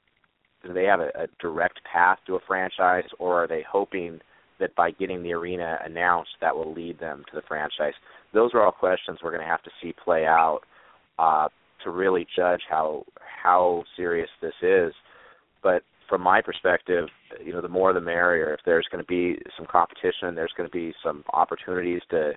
do 0.65 0.73
they 0.73 0.85
have 0.85 0.99
a, 0.99 1.09
a 1.15 1.27
direct 1.41 1.79
path 1.91 2.19
to 2.27 2.35
a 2.35 2.39
franchise, 2.45 3.09
or 3.19 3.43
are 3.43 3.47
they 3.47 3.63
hoping 3.69 4.19
that 4.59 4.75
by 4.75 4.91
getting 4.91 5.23
the 5.23 5.33
arena 5.33 5.79
announced, 5.83 6.31
that 6.41 6.55
will 6.55 6.73
lead 6.73 6.99
them 6.99 7.23
to 7.29 7.35
the 7.35 7.41
franchise? 7.47 7.93
Those 8.33 8.51
are 8.53 8.61
all 8.61 8.71
questions 8.71 9.19
we're 9.23 9.31
going 9.31 9.43
to 9.43 9.49
have 9.49 9.63
to 9.63 9.71
see 9.81 9.93
play 10.03 10.25
out 10.25 10.61
uh, 11.19 11.47
to 11.83 11.89
really 11.89 12.25
judge 12.35 12.61
how 12.69 13.03
how 13.43 13.83
serious 13.95 14.29
this 14.41 14.53
is. 14.61 14.93
But 15.61 15.83
from 16.09 16.21
my 16.21 16.41
perspective, 16.41 17.07
you 17.43 17.53
know, 17.53 17.61
the 17.61 17.67
more 17.67 17.93
the 17.93 18.01
merrier. 18.01 18.53
If 18.53 18.61
there's 18.65 18.87
going 18.91 19.03
to 19.03 19.07
be 19.07 19.39
some 19.57 19.65
competition, 19.65 20.35
there's 20.35 20.53
going 20.55 20.69
to 20.69 20.73
be 20.73 20.93
some 21.03 21.23
opportunities 21.33 22.01
to 22.11 22.33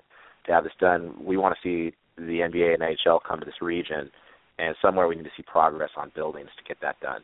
to 0.47 0.53
have 0.53 0.65
this 0.65 0.73
done. 0.81 1.15
We 1.23 1.37
want 1.37 1.57
to 1.57 1.69
see 1.69 1.95
the 2.17 2.41
NBA 2.41 2.75
and 2.75 2.83
NHL 2.83 3.21
come 3.27 3.41
to 3.41 3.45
this 3.47 3.61
region, 3.61 4.11
and 4.59 4.75
somewhere 4.81 5.07
we 5.09 5.17
need 5.17 5.25
to 5.25 5.31
see 5.37 5.43
progress 5.43 5.91
on 5.97 6.13
buildings 6.15 6.49
to 6.57 6.65
get 6.67 6.79
that 6.83 6.99
done. 7.01 7.21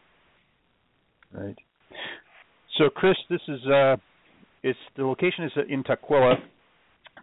Right. 1.33 1.57
So, 2.79 2.91
Chris, 2.91 3.17
this 3.31 3.41
is 3.49 3.61
uh, 3.67 3.97
it's 4.63 4.79
the 4.97 5.05
location 5.05 5.45
is 5.45 5.53
in 5.69 5.83
Tukwila, 5.85 6.35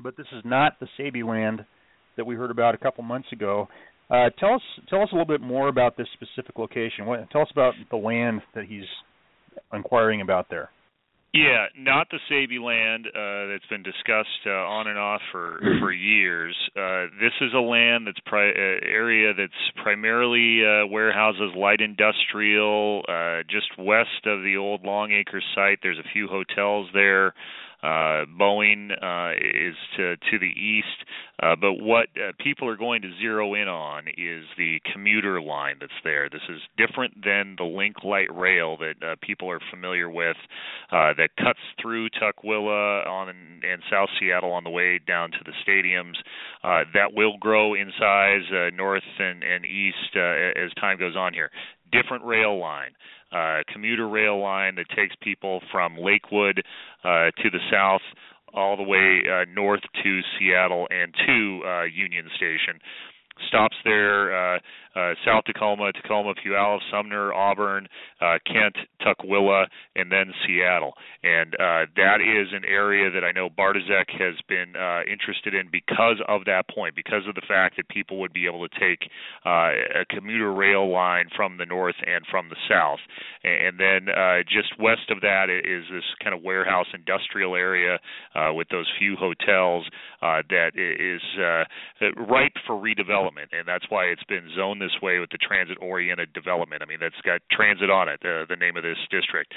but 0.02 0.16
this 0.18 0.28
is 0.34 0.42
not 0.46 0.80
the 0.80 0.88
Sabey 0.98 1.24
land 1.24 1.66
that 2.18 2.26
we 2.26 2.36
heard 2.36 2.52
about 2.52 2.76
a 2.76 2.78
couple 2.78 3.04
months 3.04 3.32
ago. 3.32 3.68
Uh, 4.10 4.30
tell 4.40 4.56
us 4.56 4.62
tell 4.90 5.02
us 5.02 5.10
a 5.12 5.16
little 5.16 5.28
bit 5.28 5.42
more 5.42 5.68
about 5.68 5.96
this 5.98 6.08
specific 6.14 6.58
location. 6.58 7.06
What, 7.06 7.30
tell 7.30 7.42
us 7.42 7.50
about 7.52 7.74
the 7.92 7.98
land 7.98 8.42
that 8.56 8.66
he's 8.66 8.86
inquiring 9.72 10.22
about 10.22 10.48
there. 10.50 10.70
Yeah, 11.32 11.68
not 11.78 12.08
the 12.10 12.18
Sabey 12.28 12.60
land 12.60 13.06
uh, 13.06 13.52
that's 13.52 13.66
been 13.70 13.84
discussed 13.84 14.48
uh, 14.48 14.50
on 14.50 14.88
and 14.88 14.98
off 14.98 15.22
for 15.32 15.60
for 15.80 15.92
years. 15.92 16.56
Uh, 16.76 17.06
this 17.22 17.34
is 17.40 17.54
a 17.54 17.60
land 17.60 18.08
that's 18.08 18.20
pri- 18.26 18.50
uh, 18.50 18.80
area 18.82 19.36
that's 19.36 19.54
primarily 19.84 20.66
uh, 20.66 20.88
warehouses, 20.88 21.52
light 21.56 21.82
industrial, 21.82 23.04
uh, 23.08 23.44
just 23.48 23.68
west 23.78 24.26
of 24.26 24.42
the 24.42 24.58
old 24.58 24.84
Longacre 24.84 25.42
site. 25.54 25.78
There's 25.84 26.00
a 26.00 26.10
few 26.14 26.28
hotels 26.28 26.90
there. 26.96 27.36
Uh, 27.82 28.26
Boeing 28.40 28.92
uh, 28.92 29.32
is 29.38 29.76
to 29.96 30.18
to 30.18 30.40
the 30.40 30.52
east, 30.52 31.06
uh, 31.42 31.56
but 31.56 31.74
what 31.76 32.08
uh, 32.18 32.34
people 32.40 32.68
are 32.68 32.76
going 32.76 33.02
to 33.02 33.10
zero 33.20 33.54
in 33.54 33.70
on 33.70 34.08
is 34.10 34.44
the 34.58 34.82
commuter 34.92 35.42
line 35.42 35.78
that's 35.80 35.92
there. 36.04 36.30
This 36.30 36.42
is 36.50 36.60
different 36.78 37.24
than 37.24 37.56
the 37.58 37.64
Link 37.64 38.04
Light 38.04 38.36
Rail 38.36 38.78
that 38.78 38.96
uh, 39.02 39.16
people 39.22 39.50
are 39.50 39.62
familiar 39.72 40.10
with, 40.10 40.36
uh, 40.92 41.14
that 41.18 41.30
cuts 41.38 41.60
through 41.82 42.10
Tukwila 42.10 43.08
on 43.08 43.30
and 43.30 43.82
South 43.90 44.10
Seattle 44.20 44.52
on 44.52 44.64
the 44.64 44.70
way 44.70 45.00
down 45.00 45.32
to 45.32 45.38
the 45.46 45.54
stadiums. 45.66 46.16
Uh, 46.64 46.84
that 46.94 47.14
will 47.14 47.38
grow 47.38 47.76
in 47.76 47.92
size 47.98 48.44
uh, 48.52 48.76
north 48.76 49.04
and, 49.20 49.44
and 49.44 49.66
east 49.66 50.16
uh, 50.16 50.62
as 50.62 50.74
time 50.80 50.98
goes 50.98 51.16
on 51.16 51.34
here. 51.34 51.50
Different 51.92 52.26
rail 52.26 52.60
line 52.60 52.92
uh, 53.32 53.60
commuter 53.72 54.08
rail 54.08 54.42
line 54.42 54.76
that 54.76 54.90
takes 54.96 55.16
people 55.22 55.62
from 55.72 55.98
Lakewood 55.98 56.64
uh, 57.04 57.32
to 57.42 57.50
the 57.52 57.60
south 57.72 58.02
all 58.54 58.76
the 58.78 58.84
way 58.84 59.22
uh, 59.30 59.46
north 59.54 59.82
to 60.04 60.22
Seattle 60.38 60.88
and 60.90 61.14
to 61.26 61.62
uh, 61.66 61.84
Union 61.84 62.26
Station. 62.36 62.80
Stops 63.48 63.76
there. 63.86 64.56
Uh, 64.56 64.60
uh, 64.96 65.14
South 65.26 65.44
Tacoma, 65.46 65.92
Tacoma, 65.94 66.34
Puyallup, 66.34 66.80
Sumner, 66.92 67.34
Auburn, 67.34 67.88
uh, 68.22 68.38
Kent, 68.46 68.76
Tukwila, 69.02 69.66
and 69.96 70.12
then 70.12 70.34
Seattle. 70.46 70.94
And 71.24 71.54
uh, 71.56 71.86
that 71.96 72.20
is 72.22 72.48
an 72.54 72.66
area 72.66 73.12
that 73.12 73.24
I 73.24 73.32
know 73.32 73.50
Bartozek 73.50 74.10
has 74.18 74.36
been 74.48 74.76
uh, 74.76 75.02
interested 75.10 75.54
in 75.54 75.70
because 75.72 76.18
of 76.28 76.46
that 76.46 76.68
point, 76.74 76.96
because 76.96 77.28
of 77.28 77.36
the 77.36 77.46
fact 77.48 77.78
that 77.78 77.88
people 77.90 78.20
would 78.20 78.34
be 78.34 78.48
able 78.48 78.68
to 78.68 78.80
take 78.80 79.10
uh, 79.46 79.72
a 80.02 80.06
commuter 80.10 80.52
rail 80.52 80.92
line 80.92 81.30
from 81.36 81.58
the 81.58 81.66
north 81.66 81.96
and 82.06 82.26
from 82.30 82.50
the 82.50 82.58
south. 82.70 83.00
And 83.44 83.80
then 83.80 84.10
uh, 84.10 84.44
just 84.44 84.80
west 84.80 85.10
of 85.10 85.22
that 85.22 85.50
is 85.50 85.86
this 85.92 86.04
kind 86.24 86.36
of 86.36 86.44
warehouse 86.44 86.88
industrial 86.94 87.56
area 87.56 88.00
uh, 88.36 88.54
with 88.54 88.68
those 88.70 88.88
few 88.98 89.16
hotels 89.16 89.86
uh, 90.22 90.42
that 90.50 90.72
is 90.76 91.22
uh, 91.40 92.24
ripe 92.28 92.54
for 92.66 92.76
redevelopment, 92.76 93.52
and 93.52 93.68
that's 93.68 93.86
why 93.90 94.06
it's 94.06 94.24
been 94.26 94.50
zoned 94.56 94.79
this 94.80 94.96
way 95.02 95.20
with 95.20 95.30
the 95.30 95.38
transit 95.38 95.78
oriented 95.82 96.34
development. 96.34 96.82
I 96.82 96.86
mean, 96.86 97.00
that's 97.00 97.20
got 97.26 97.42
transit 97.52 97.90
on 97.90 98.10
it, 98.10 98.20
uh, 98.24 98.46
the 98.50 98.56
name 98.60 98.78
of 98.78 98.84
this 98.84 98.98
district. 99.12 99.54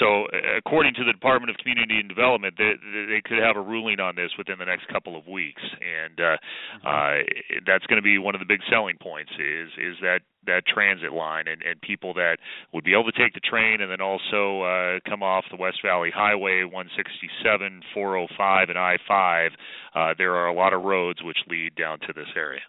So, 0.00 0.26
uh, 0.26 0.58
according 0.58 0.94
to 0.94 1.04
the 1.04 1.12
Department 1.12 1.50
of 1.50 1.56
Community 1.56 1.98
and 1.98 2.08
Development, 2.08 2.54
they, 2.58 2.74
they 3.08 3.22
could 3.24 3.38
have 3.38 3.56
a 3.56 3.60
ruling 3.60 4.00
on 4.00 4.16
this 4.16 4.30
within 4.36 4.58
the 4.58 4.64
next 4.64 4.88
couple 4.88 5.16
of 5.16 5.26
weeks, 5.26 5.62
and 5.62 6.18
uh, 6.18 6.36
mm-hmm. 6.82 6.86
uh, 6.86 7.60
that's 7.66 7.86
going 7.86 7.96
to 7.96 8.02
be 8.02 8.18
one 8.18 8.34
of 8.34 8.40
the 8.40 8.46
big 8.46 8.60
selling 8.68 8.96
points. 9.00 9.30
Is 9.38 9.70
is 9.78 9.96
that 10.02 10.20
that 10.46 10.66
transit 10.66 11.12
line 11.12 11.46
and, 11.48 11.62
and 11.62 11.80
people 11.80 12.14
that 12.14 12.38
would 12.72 12.84
be 12.84 12.92
able 12.92 13.10
to 13.10 13.18
take 13.18 13.34
the 13.34 13.40
train 13.40 13.80
and 13.80 13.90
then 13.90 14.00
also 14.00 14.62
uh, 14.62 15.00
come 15.08 15.22
off 15.22 15.44
the 15.50 15.56
West 15.56 15.78
Valley 15.84 16.10
Highway 16.14 16.62
167, 16.62 17.82
405, 17.92 18.68
and 18.68 18.78
I-5. 18.78 19.48
Uh, 19.94 20.14
there 20.16 20.36
are 20.36 20.46
a 20.46 20.54
lot 20.54 20.72
of 20.72 20.82
roads 20.82 21.20
which 21.22 21.38
lead 21.48 21.74
down 21.74 21.98
to 22.06 22.12
this 22.12 22.28
area. 22.36 22.60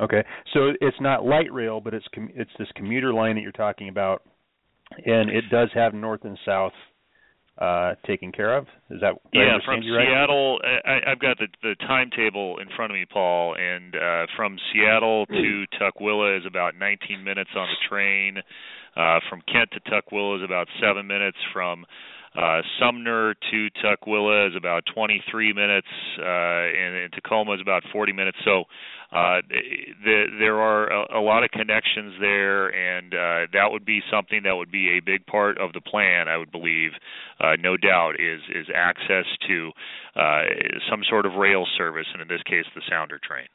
Okay, 0.00 0.22
so 0.52 0.72
it's 0.80 1.00
not 1.00 1.24
light 1.24 1.52
rail, 1.52 1.80
but 1.80 1.94
it's 1.94 2.06
com- 2.14 2.30
it's 2.34 2.50
this 2.58 2.68
commuter 2.76 3.12
line 3.12 3.36
that 3.36 3.40
you're 3.40 3.52
talking 3.52 3.88
about, 3.88 4.22
and 5.04 5.30
it 5.30 5.44
does 5.50 5.70
have 5.74 5.94
north 5.94 6.24
and 6.24 6.38
south 6.44 6.72
uh, 7.58 7.94
taken 8.06 8.32
care 8.32 8.56
of. 8.56 8.64
Is 8.90 9.00
that 9.00 9.14
yeah? 9.32 9.56
From 9.64 9.80
right? 9.80 10.06
Seattle, 10.06 10.58
I, 10.84 11.10
I've 11.10 11.18
got 11.18 11.38
the 11.38 11.48
the 11.62 11.74
timetable 11.86 12.58
in 12.58 12.68
front 12.76 12.92
of 12.92 12.96
me, 12.96 13.06
Paul, 13.10 13.56
and 13.58 13.94
uh, 13.94 14.26
from 14.36 14.58
Seattle 14.72 15.24
to 15.26 15.64
Tukwila 15.80 16.38
is 16.38 16.44
about 16.46 16.74
19 16.78 17.24
minutes 17.24 17.50
on 17.56 17.66
the 17.66 17.88
train. 17.88 18.38
Uh, 18.96 19.20
from 19.28 19.42
Kent 19.50 19.70
to 19.72 19.80
Tukwila 19.80 20.38
is 20.38 20.44
about 20.44 20.68
seven 20.80 21.06
minutes. 21.06 21.38
From 21.52 21.86
uh, 22.36 22.62
Sumner 22.78 23.34
to 23.50 23.68
Tukwila 23.82 24.48
is 24.48 24.56
about 24.56 24.84
23 24.94 25.52
minutes, 25.52 25.88
uh, 26.18 26.22
and, 26.22 26.94
and 26.96 27.12
Tacoma 27.12 27.54
is 27.54 27.60
about 27.60 27.82
40 27.92 28.12
minutes. 28.12 28.38
So 28.44 28.64
uh, 29.12 29.40
the, 29.48 30.24
there 30.38 30.60
are 30.60 30.90
a, 30.90 31.20
a 31.20 31.22
lot 31.22 31.44
of 31.44 31.50
connections 31.50 32.14
there, 32.20 32.68
and 32.68 33.14
uh, 33.14 33.46
that 33.52 33.70
would 33.70 33.84
be 33.84 34.00
something 34.10 34.42
that 34.44 34.56
would 34.56 34.70
be 34.70 34.98
a 34.98 35.00
big 35.00 35.24
part 35.26 35.58
of 35.58 35.72
the 35.72 35.80
plan. 35.80 36.28
I 36.28 36.36
would 36.36 36.52
believe, 36.52 36.90
uh, 37.40 37.56
no 37.58 37.76
doubt, 37.76 38.20
is 38.20 38.40
is 38.54 38.66
access 38.74 39.26
to 39.48 39.70
uh, 40.16 40.42
some 40.90 41.02
sort 41.08 41.24
of 41.24 41.34
rail 41.34 41.66
service, 41.78 42.06
and 42.12 42.20
in 42.20 42.28
this 42.28 42.42
case, 42.42 42.66
the 42.74 42.82
Sounder 42.90 43.18
train 43.22 43.46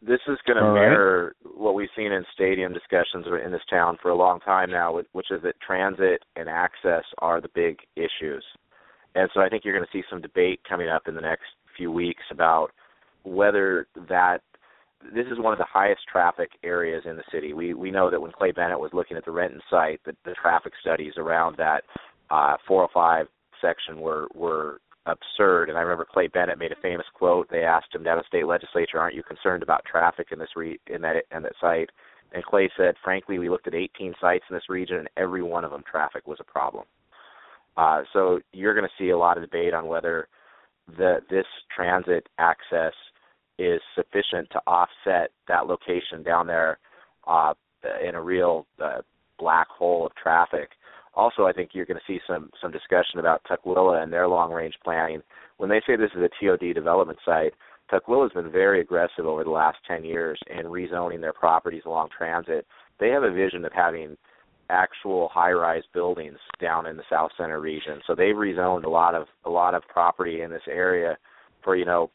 this 0.00 0.20
is 0.28 0.38
going 0.46 0.56
to 0.56 0.72
mirror 0.72 1.34
what 1.56 1.74
we've 1.74 1.88
seen 1.96 2.12
in 2.12 2.24
stadium 2.32 2.72
discussions 2.72 3.26
in 3.44 3.50
this 3.50 3.62
town 3.68 3.98
for 4.00 4.10
a 4.10 4.14
long 4.14 4.38
time 4.40 4.70
now, 4.70 5.00
which 5.12 5.26
is 5.30 5.42
that 5.42 5.60
transit 5.60 6.22
and 6.36 6.48
access 6.48 7.02
are 7.18 7.40
the 7.40 7.48
big 7.54 7.78
issues. 7.96 8.44
And 9.14 9.28
so 9.34 9.40
I 9.40 9.48
think 9.48 9.64
you're 9.64 9.74
going 9.74 9.86
to 9.90 9.98
see 9.98 10.04
some 10.08 10.20
debate 10.20 10.60
coming 10.68 10.88
up 10.88 11.08
in 11.08 11.14
the 11.14 11.20
next 11.20 11.46
few 11.76 11.90
weeks 11.90 12.22
about 12.30 12.68
whether 13.24 13.88
that 14.08 14.38
this 15.14 15.26
is 15.30 15.38
one 15.38 15.52
of 15.52 15.58
the 15.58 15.66
highest 15.68 16.02
traffic 16.10 16.50
areas 16.62 17.02
in 17.04 17.16
the 17.16 17.22
city. 17.32 17.52
We 17.52 17.74
we 17.74 17.90
know 17.90 18.10
that 18.10 18.20
when 18.20 18.32
Clay 18.32 18.52
Bennett 18.52 18.80
was 18.80 18.90
looking 18.92 19.16
at 19.16 19.24
the 19.24 19.30
Renton 19.30 19.60
site, 19.70 20.00
that 20.06 20.16
the 20.24 20.34
traffic 20.40 20.72
studies 20.80 21.14
around 21.16 21.56
that 21.56 21.82
uh, 22.30 22.56
405 22.66 23.26
section 23.60 24.00
were 24.00 24.28
were 24.34 24.80
absurd. 25.08 25.68
And 25.68 25.78
I 25.78 25.82
remember 25.82 26.06
Clay 26.10 26.28
Bennett 26.28 26.58
made 26.58 26.72
a 26.72 26.76
famous 26.82 27.06
quote. 27.14 27.48
They 27.50 27.64
asked 27.64 27.94
him 27.94 28.02
down 28.02 28.18
the 28.18 28.24
state 28.26 28.46
legislature, 28.46 28.98
"Aren't 28.98 29.14
you 29.14 29.22
concerned 29.22 29.62
about 29.62 29.84
traffic 29.84 30.28
in 30.32 30.38
this 30.38 30.56
re- 30.56 30.80
in 30.86 31.02
that 31.02 31.24
in 31.30 31.42
that 31.42 31.56
site?" 31.60 31.90
And 32.32 32.44
Clay 32.44 32.70
said, 32.76 32.96
"Frankly, 32.98 33.38
we 33.38 33.48
looked 33.48 33.66
at 33.66 33.74
18 33.74 34.14
sites 34.20 34.44
in 34.50 34.54
this 34.54 34.68
region, 34.68 34.98
and 34.98 35.08
every 35.16 35.42
one 35.42 35.64
of 35.64 35.70
them 35.70 35.82
traffic 35.82 36.26
was 36.26 36.40
a 36.40 36.44
problem." 36.44 36.84
Uh, 37.76 38.02
so 38.12 38.40
you're 38.52 38.74
going 38.74 38.88
to 38.88 39.02
see 39.02 39.10
a 39.10 39.18
lot 39.18 39.36
of 39.36 39.42
debate 39.42 39.72
on 39.72 39.86
whether 39.86 40.28
the 40.96 41.22
this 41.30 41.46
transit 41.74 42.28
access 42.38 42.94
is 43.58 43.80
sufficient 43.94 44.48
to 44.50 44.60
offset 44.66 45.30
that 45.48 45.66
location 45.66 46.22
down 46.22 46.46
there 46.46 46.78
uh, 47.26 47.54
in 48.02 48.14
a 48.14 48.22
real 48.22 48.66
uh, 48.82 49.02
black 49.38 49.68
hole 49.68 50.06
of 50.06 50.14
traffic 50.14 50.70
also, 51.18 51.46
I 51.46 51.52
think 51.52 51.70
you're 51.72 51.84
going 51.84 51.98
to 51.98 52.12
see 52.12 52.20
some 52.28 52.50
some 52.62 52.70
discussion 52.70 53.18
about 53.18 53.42
Tukwila 53.44 54.00
and 54.00 54.12
their 54.12 54.28
long 54.28 54.52
range 54.52 54.74
planning. 54.84 55.20
When 55.56 55.68
they 55.68 55.82
say 55.84 55.96
this 55.96 56.12
is 56.14 56.22
a 56.22 56.30
TOD 56.40 56.72
development 56.74 57.18
site, 57.24 57.54
Tukwila 57.90 58.30
has 58.30 58.32
been 58.32 58.52
very 58.52 58.80
aggressive 58.80 59.26
over 59.26 59.42
the 59.42 59.50
last 59.50 59.78
10 59.88 60.04
years 60.04 60.38
in 60.48 60.66
rezoning 60.66 61.20
their 61.20 61.32
properties 61.32 61.82
along 61.86 62.10
transit. 62.16 62.66
They 63.00 63.08
have 63.08 63.24
a 63.24 63.32
vision 63.32 63.64
of 63.64 63.72
having 63.72 64.16
actual 64.70 65.28
high-rise 65.32 65.82
buildings 65.92 66.38
down 66.60 66.86
in 66.86 66.96
the 66.96 67.02
Southcenter 67.10 67.60
region. 67.60 68.00
So 68.06 68.14
they've 68.14 68.36
rezoned 68.36 68.84
a 68.84 68.90
lot 68.90 69.16
of 69.16 69.26
a 69.44 69.50
lot 69.50 69.74
of 69.74 69.82
property 69.88 70.42
in 70.42 70.50
this 70.50 70.68
area 70.70 71.18
for 71.64 71.74
you 71.74 71.84
know 71.84 72.12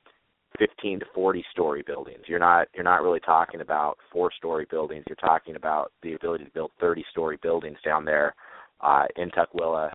15 0.60 1.02
to 1.02 1.06
40 1.14 1.44
story 1.52 1.84
buildings. 1.86 2.24
You're 2.28 2.40
not 2.40 2.70
you're 2.74 2.86
not 2.86 3.04
really 3.04 3.20
talking 3.20 3.60
about 3.60 3.98
four 4.14 4.32
story 4.32 4.66
buildings. 4.72 5.04
You're 5.10 5.18
talking 5.18 5.58
about 5.58 5.92
the 6.04 6.14
ability 6.14 6.46
to 6.46 6.52
build 6.52 6.72
30 6.80 7.04
story 7.12 7.38
buildings 7.42 7.80
down 7.84 8.06
there 8.06 8.34
uh, 8.84 9.06
in 9.16 9.30
Tukwila. 9.32 9.92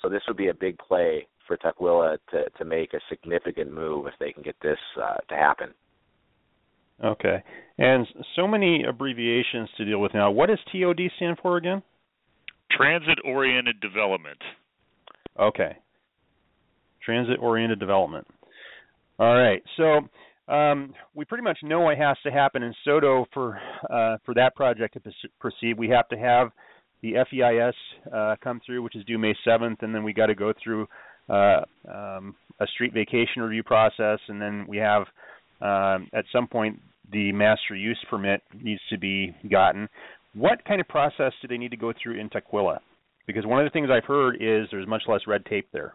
So 0.00 0.08
this 0.08 0.22
would 0.26 0.36
be 0.36 0.48
a 0.48 0.54
big 0.54 0.78
play 0.78 1.26
for 1.46 1.56
Tukwila 1.56 2.18
to 2.30 2.50
to 2.50 2.64
make 2.64 2.94
a 2.94 3.00
significant 3.08 3.72
move 3.72 4.06
if 4.06 4.14
they 4.18 4.32
can 4.32 4.42
get 4.42 4.56
this 4.62 4.78
uh, 5.00 5.16
to 5.28 5.34
happen. 5.34 5.70
Okay, 7.04 7.42
and 7.78 8.06
so 8.36 8.46
many 8.46 8.84
abbreviations 8.84 9.68
to 9.76 9.84
deal 9.84 10.00
with 10.00 10.14
now. 10.14 10.30
What 10.30 10.48
does 10.48 10.58
TOD 10.70 11.00
stand 11.16 11.38
for 11.42 11.56
again? 11.56 11.82
Transit 12.70 13.18
Oriented 13.24 13.80
Development. 13.80 14.38
Okay, 15.38 15.76
transit-oriented 17.04 17.78
development. 17.78 18.26
All 19.18 19.34
right, 19.34 19.62
so 19.76 20.52
um, 20.52 20.94
we 21.14 21.24
pretty 21.24 21.44
much 21.44 21.58
know 21.62 21.80
what 21.80 21.98
has 21.98 22.16
to 22.24 22.30
happen 22.30 22.62
in 22.62 22.74
SoDo 22.86 23.26
for 23.32 23.58
uh, 23.90 24.16
for 24.24 24.34
that 24.34 24.54
project 24.56 24.94
to 24.94 25.12
proceed. 25.38 25.78
We 25.78 25.88
have 25.88 26.08
to 26.08 26.16
have 26.16 26.50
the 27.02 27.14
FEIS 27.30 27.74
uh, 28.12 28.36
come 28.42 28.60
through, 28.64 28.82
which 28.82 28.96
is 28.96 29.04
due 29.04 29.18
May 29.18 29.34
7th, 29.46 29.82
and 29.82 29.94
then 29.94 30.04
we 30.04 30.12
got 30.12 30.26
to 30.26 30.34
go 30.34 30.52
through 30.62 30.86
uh, 31.28 31.62
um, 31.92 32.34
a 32.60 32.66
street 32.74 32.92
vacation 32.92 33.42
review 33.42 33.62
process, 33.62 34.18
and 34.28 34.40
then 34.40 34.66
we 34.68 34.76
have 34.78 35.02
um, 35.60 36.08
at 36.14 36.24
some 36.32 36.46
point 36.46 36.80
the 37.12 37.32
master 37.32 37.74
use 37.74 37.98
permit 38.08 38.42
needs 38.60 38.80
to 38.90 38.98
be 38.98 39.34
gotten. 39.50 39.88
What 40.34 40.64
kind 40.64 40.80
of 40.80 40.88
process 40.88 41.32
do 41.42 41.48
they 41.48 41.58
need 41.58 41.70
to 41.70 41.76
go 41.76 41.92
through 42.00 42.18
in 42.18 42.30
Tukwila? 42.30 42.78
Because 43.26 43.46
one 43.46 43.60
of 43.60 43.64
the 43.64 43.70
things 43.70 43.88
I've 43.90 44.04
heard 44.04 44.36
is 44.36 44.66
there's 44.70 44.86
much 44.86 45.02
less 45.06 45.20
red 45.26 45.44
tape 45.46 45.68
there. 45.72 45.92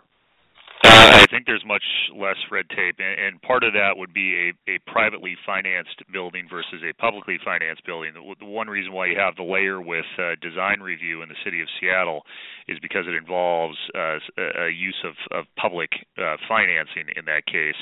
Uh, 0.84 1.24
I 1.24 1.26
think 1.32 1.48
there's 1.48 1.66
much 1.66 1.84
less 2.16 2.38
red 2.52 2.70
tape, 2.70 2.98
and, 3.00 3.42
part 3.42 3.64
of 3.64 3.74
that 3.74 3.98
would 3.98 4.14
be 4.14 4.54
a, 4.68 4.72
a 4.72 4.80
privately 4.86 5.36
financed 5.46 6.04
building 6.14 6.48
versus 6.50 6.82
a 6.88 6.94
publicly 6.94 7.38
financed 7.44 7.86
building. 7.86 8.14
The, 8.14 8.46
one 8.46 8.68
reason 8.68 8.94
why 8.94 9.08
you 9.08 9.18
have 9.18 9.36
the 9.36 9.44
layer 9.44 9.82
with 9.82 10.06
uh, 10.20 10.36
design 10.42 10.82
review 10.82 11.24
in 11.24 11.30
the 11.30 11.36
city 11.44 11.62
of 11.62 11.68
Seattle 11.80 12.24
is 12.68 12.78
because 12.80 13.06
it 13.08 13.16
involves 13.16 13.78
uh, 13.96 14.20
a 14.38 14.70
use 14.70 14.98
of, 15.04 15.16
of 15.32 15.46
public 15.56 15.90
uh, 16.18 16.38
financing 16.48 17.10
in 17.16 17.26
that 17.26 17.46
case. 17.48 17.80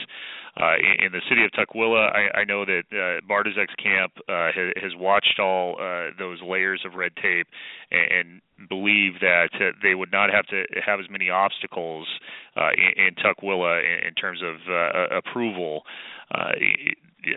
Uh, 0.58 0.75
in, 1.04 1.12
the 1.12 1.22
city 1.28 1.44
of 1.44 1.52
Tukwila, 1.52 2.16
I, 2.16 2.40
I 2.40 2.44
know 2.46 2.64
that 2.64 2.84
uh, 2.88 3.20
Bartozek's 3.28 3.75
camp 3.75 4.14
uh, 4.30 4.56
has, 4.56 4.72
has 4.82 4.92
watched 4.96 5.38
all 5.38 5.75
uh, 5.75 6.12
those 6.18 6.40
layers 6.42 6.82
of 6.86 6.94
red 6.96 7.12
tape 7.22 7.48
and, 7.92 8.42
and 8.60 8.70
believe 8.70 9.20
that 9.20 9.50
uh, 9.56 9.75
they 9.84 9.96
would 9.96 10.14
not 10.14 10.30
have 10.32 10.46
to 10.48 10.64
have 10.86 11.02
as 11.02 11.08
many 11.10 11.30
obstacles 11.30 12.08
uh, 12.56 12.70
in, 12.78 12.85
in 12.96 13.15
Tukwila 13.15 13.80
in, 13.84 14.08
in 14.08 14.13
terms 14.13 14.42
of 14.44 14.56
uh, 14.70 15.18
approval. 15.18 15.84
Uh, 16.34 16.51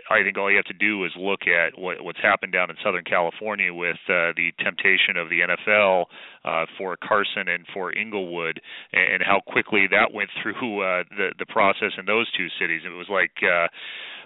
I 0.09 0.23
think 0.23 0.37
all 0.37 0.49
you 0.51 0.57
have 0.57 0.65
to 0.65 0.77
do 0.77 1.03
is 1.05 1.11
look 1.17 1.47
at 1.47 1.77
what, 1.77 2.03
what's 2.03 2.21
happened 2.21 2.53
down 2.53 2.69
in 2.69 2.75
Southern 2.83 3.03
California 3.03 3.73
with 3.73 3.97
uh, 4.07 4.33
the 4.37 4.51
temptation 4.59 5.17
of 5.17 5.29
the 5.29 5.41
NFL 5.41 6.05
uh, 6.45 6.65
for 6.77 6.97
Carson 6.97 7.47
and 7.47 7.65
for 7.73 7.91
Inglewood, 7.93 8.61
and, 8.93 9.13
and 9.13 9.23
how 9.23 9.41
quickly 9.47 9.87
that 9.89 10.13
went 10.13 10.29
through 10.41 10.81
uh, 10.81 11.03
the 11.17 11.33
the 11.39 11.45
process 11.47 11.91
in 11.97 12.05
those 12.05 12.29
two 12.37 12.47
cities. 12.59 12.81
It 12.85 12.89
was 12.89 13.07
like. 13.09 13.31
Uh, 13.41 13.67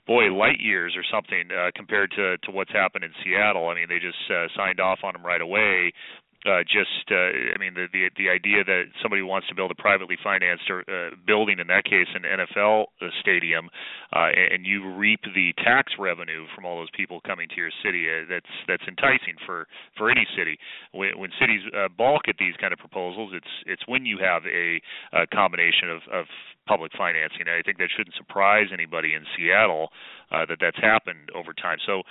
boy, 0.05 0.25
light 0.35 0.59
years 0.59 0.97
or 0.97 1.03
something 1.09 1.47
uh, 1.49 1.71
compared 1.77 2.11
to 2.11 2.37
to 2.39 2.51
what's 2.51 2.73
happened 2.73 3.05
in 3.05 3.11
Seattle. 3.23 3.69
I 3.69 3.75
mean, 3.75 3.87
they 3.87 3.99
just 3.99 4.19
uh, 4.29 4.47
signed 4.53 4.81
off 4.81 4.99
on 5.01 5.13
them 5.13 5.25
right 5.25 5.39
away 5.39 5.93
uh, 6.45 6.63
just 6.63 7.07
uh, 7.11 7.31
I 7.55 7.57
mean 7.59 7.73
the, 7.73 7.87
the 7.91 8.09
the 8.17 8.29
idea 8.29 8.63
that 8.63 8.91
somebody 9.01 9.21
wants 9.21 9.47
to 9.47 9.55
build 9.55 9.71
a 9.71 9.75
privately 9.75 10.17
financed 10.21 10.69
or, 10.69 10.83
uh, 10.87 11.15
building 11.25 11.59
in 11.59 11.67
that 11.67 11.85
case 11.85 12.07
an 12.15 12.23
NFL 12.23 12.85
uh, 13.01 13.07
stadium 13.21 13.69
uh, 14.15 14.29
and 14.35 14.65
you 14.65 14.93
reap 14.93 15.21
the 15.23 15.53
tax 15.63 15.93
revenue 15.97 16.45
from 16.55 16.65
all 16.65 16.77
those 16.77 16.91
people 16.95 17.21
coming 17.25 17.47
to 17.49 17.55
your 17.55 17.71
city 17.83 18.07
uh, 18.09 18.25
that's 18.29 18.53
that's 18.67 18.83
enticing 18.87 19.35
for 19.45 19.67
for 19.97 20.11
any 20.11 20.27
city. 20.37 20.57
When, 20.91 21.17
when 21.17 21.31
cities 21.39 21.61
uh, 21.75 21.87
balk 21.87 22.23
at 22.27 22.35
these 22.39 22.55
kind 22.59 22.73
of 22.73 22.79
proposals 22.79 23.31
it's 23.33 23.53
it's 23.65 23.83
when 23.87 24.05
you 24.05 24.17
have 24.19 24.43
a, 24.45 24.81
a 25.13 25.27
combination 25.27 25.89
of, 25.89 26.01
of 26.11 26.25
public 26.67 26.91
financing. 26.97 27.47
I 27.47 27.61
think 27.61 27.77
that 27.77 27.89
shouldn't 27.95 28.15
surprise 28.15 28.67
anybody 28.71 29.13
in 29.13 29.23
Seattle 29.35 29.89
uh, 30.31 30.45
that 30.47 30.57
that's 30.59 30.79
happened 30.79 31.29
over 31.35 31.53
time. 31.53 31.77
So 31.85 32.03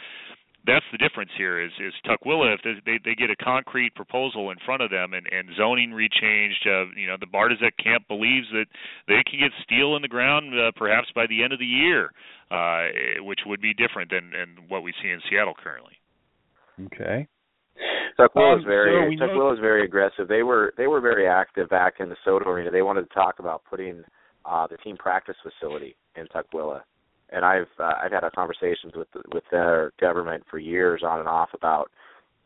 that's 0.67 0.85
the 0.93 0.99
difference 0.99 1.31
here 1.37 1.61
is 1.61 1.73
is 1.81 1.93
Tukwila 2.07 2.55
if 2.55 2.61
they 2.85 2.99
they 3.05 3.15
get 3.15 3.31
a 3.31 3.37
concrete 3.37 3.95
proposal 3.95 4.51
in 4.51 4.59
front 4.65 4.83
of 4.83 4.91
them 4.91 5.13
and 5.15 5.27
and 5.31 5.49
zoning 5.57 5.91
rechanged 5.91 6.67
uh, 6.67 6.91
you 6.97 7.07
know 7.07 7.17
the 7.19 7.27
Bartozek 7.27 7.77
camp 7.83 8.07
believes 8.09 8.47
that 8.53 8.67
they 9.09 9.23
can 9.29 9.41
get 9.41 9.51
steel 9.65 9.97
in 9.97 10.03
the 10.03 10.09
ground 10.09 10.53
uh, 10.59 10.71
perhaps 10.77 11.09
by 11.15 11.27
the 11.27 11.43
end 11.43 11.53
of 11.53 11.59
the 11.59 11.67
year 11.67 12.11
uh 12.51 13.23
which 13.25 13.41
would 13.47 13.61
be 13.61 13.75
different 13.75 14.11
than 14.11 14.31
than 14.31 14.69
what 14.69 14.83
we 14.83 14.93
see 15.03 15.11
in 15.11 15.21
Seattle 15.29 15.55
currently. 15.55 15.95
Okay. 16.87 17.27
Tukwila 18.19 18.55
um, 18.55 18.59
is 18.61 18.65
very 18.65 19.17
so 19.19 19.25
Tukwila 19.25 19.55
is 19.55 19.61
very 19.61 19.85
aggressive. 19.85 20.29
They 20.29 20.43
were 20.43 20.75
they 20.77 20.87
were 20.87 21.01
very 21.01 21.27
active 21.27 21.69
back 21.69 21.95
in 22.01 22.09
the 22.09 22.17
SODO 22.25 22.49
arena. 22.49 22.71
They 22.71 22.83
wanted 22.83 23.09
to 23.09 23.15
talk 23.15 23.39
about 23.39 23.63
putting 23.69 24.05
uh 24.45 24.67
the 24.67 24.77
team 24.79 24.97
practice 24.97 25.37
facility 25.43 25.97
in 26.17 26.27
Tukwila 26.27 26.83
and 27.33 27.45
I've 27.45 27.67
uh, 27.79 27.93
I've 28.03 28.13
had 28.13 28.23
conversations 28.35 28.93
with 28.95 29.09
with 29.33 29.45
their 29.51 29.93
government 30.01 30.45
for 30.51 30.59
years 30.59 31.03
on 31.05 31.19
and 31.19 31.29
off 31.29 31.51
about 31.55 31.91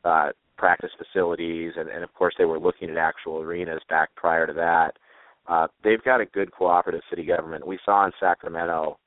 uh, 0.04 0.30
practice 0.56 0.90
facilities, 0.96 1.72
and, 1.76 1.88
and 1.88 2.02
of 2.02 2.12
course 2.14 2.34
they 2.38 2.44
were 2.44 2.58
looking 2.58 2.90
at 2.90 2.96
actual 2.96 3.40
arenas 3.40 3.82
back 3.88 4.14
prior 4.14 4.46
to 4.46 4.52
that. 4.54 4.92
Uh, 5.48 5.66
they've 5.84 6.02
got 6.02 6.20
a 6.20 6.26
good 6.26 6.50
cooperative 6.52 7.02
city 7.08 7.24
government. 7.24 7.66
We 7.66 7.78
saw 7.84 8.04
in 8.06 8.12
Sacramento 8.18 8.98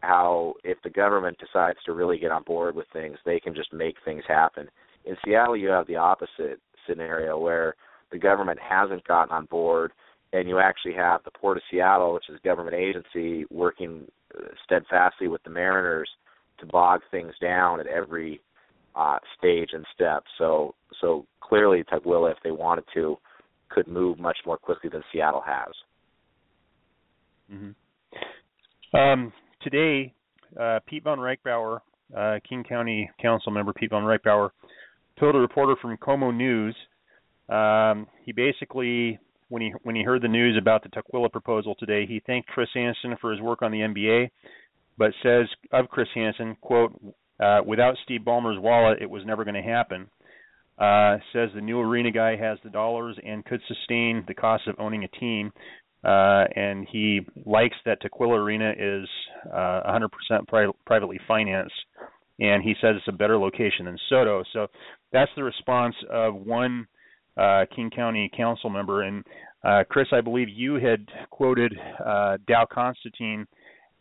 how 0.00 0.54
if 0.62 0.78
the 0.82 0.90
government 0.90 1.38
decides 1.38 1.78
to 1.86 1.92
really 1.92 2.18
get 2.18 2.30
on 2.30 2.42
board 2.42 2.74
with 2.74 2.86
things, 2.92 3.18
they 3.24 3.40
can 3.40 3.54
just 3.54 3.72
make 3.72 3.96
things 4.04 4.22
happen. 4.28 4.68
In 5.04 5.16
Seattle, 5.24 5.56
you 5.56 5.68
have 5.68 5.86
the 5.86 5.96
opposite 5.96 6.60
scenario 6.86 7.38
where 7.38 7.74
the 8.12 8.18
government 8.18 8.58
hasn't 8.60 9.06
gotten 9.06 9.32
on 9.32 9.46
board, 9.46 9.92
and 10.32 10.48
you 10.48 10.58
actually 10.58 10.94
have 10.94 11.22
the 11.24 11.30
Port 11.30 11.56
of 11.56 11.62
Seattle, 11.70 12.12
which 12.14 12.28
is 12.28 12.36
a 12.36 12.46
government 12.46 12.76
agency, 12.76 13.46
working 13.50 14.06
steadfastly 14.64 15.28
with 15.28 15.42
the 15.44 15.50
Mariners 15.50 16.08
to 16.58 16.66
bog 16.66 17.00
things 17.10 17.32
down 17.40 17.80
at 17.80 17.86
every 17.86 18.40
uh, 18.94 19.18
stage 19.38 19.70
and 19.72 19.84
step. 19.94 20.24
So 20.38 20.74
so 21.00 21.26
clearly 21.40 21.84
Tukwila, 21.84 22.32
if 22.32 22.38
they 22.42 22.50
wanted 22.50 22.84
to, 22.94 23.16
could 23.68 23.88
move 23.88 24.18
much 24.18 24.38
more 24.46 24.56
quickly 24.56 24.90
than 24.90 25.02
Seattle 25.12 25.42
has. 25.46 25.72
Mm-hmm. 27.52 28.96
Um, 28.96 29.32
today, 29.62 30.14
uh, 30.58 30.80
Pete 30.86 31.04
von 31.04 31.18
Reichbauer, 31.18 31.80
uh, 32.16 32.38
King 32.48 32.64
County 32.66 33.10
Council 33.20 33.52
member 33.52 33.72
Pete 33.72 33.90
von 33.90 34.04
Reichbauer, 34.04 34.50
told 35.18 35.34
a 35.34 35.38
reporter 35.38 35.74
from 35.80 35.96
KOMO 35.98 36.34
News. 36.34 36.74
Um, 37.48 38.06
he 38.24 38.32
basically 38.32 39.18
when 39.48 39.62
he 39.62 39.72
when 39.82 39.94
he 39.94 40.02
heard 40.02 40.22
the 40.22 40.28
news 40.28 40.56
about 40.60 40.82
the 40.82 40.88
Tukwila 40.88 41.30
proposal 41.30 41.74
today, 41.74 42.06
he 42.06 42.20
thanked 42.26 42.48
Chris 42.48 42.68
Hansen 42.74 43.16
for 43.20 43.32
his 43.32 43.40
work 43.40 43.62
on 43.62 43.70
the 43.70 43.78
NBA, 43.78 44.30
but 44.98 45.12
says 45.22 45.46
of 45.72 45.88
Chris 45.88 46.08
Hansen, 46.14 46.56
quote, 46.60 46.92
uh, 47.38 47.60
without 47.66 47.96
Steve 48.04 48.22
Ballmer's 48.24 48.58
wallet, 48.58 48.98
it 49.00 49.10
was 49.10 49.22
never 49.26 49.44
going 49.44 49.54
to 49.54 49.62
happen. 49.62 50.08
Uh, 50.78 51.16
says 51.32 51.48
the 51.54 51.60
new 51.60 51.80
arena 51.80 52.10
guy 52.10 52.36
has 52.36 52.58
the 52.62 52.70
dollars 52.70 53.16
and 53.24 53.44
could 53.44 53.60
sustain 53.66 54.24
the 54.28 54.34
cost 54.34 54.66
of 54.66 54.74
owning 54.78 55.04
a 55.04 55.08
team. 55.08 55.52
Uh, 56.04 56.44
and 56.54 56.86
he 56.92 57.20
likes 57.44 57.76
that 57.84 58.00
Tukwila 58.00 58.38
Arena 58.38 58.72
is 58.78 59.08
uh, 59.52 59.80
100% 59.88 60.46
pri- 60.46 60.70
privately 60.84 61.18
financed, 61.26 61.74
and 62.38 62.62
he 62.62 62.74
says 62.80 62.94
it's 62.96 63.08
a 63.08 63.12
better 63.12 63.38
location 63.38 63.86
than 63.86 63.98
SODO. 64.08 64.44
So 64.52 64.66
that's 65.12 65.30
the 65.34 65.42
response 65.42 65.96
of 66.10 66.34
one 66.34 66.86
uh, 67.36 67.64
King 67.74 67.90
County 67.90 68.30
Council 68.36 68.70
member. 68.70 69.02
And 69.02 69.24
uh, 69.64 69.84
Chris, 69.88 70.08
I 70.12 70.20
believe 70.20 70.48
you 70.48 70.74
had 70.74 71.06
quoted 71.30 71.74
uh, 72.04 72.38
Dow 72.46 72.66
Constantine 72.70 73.46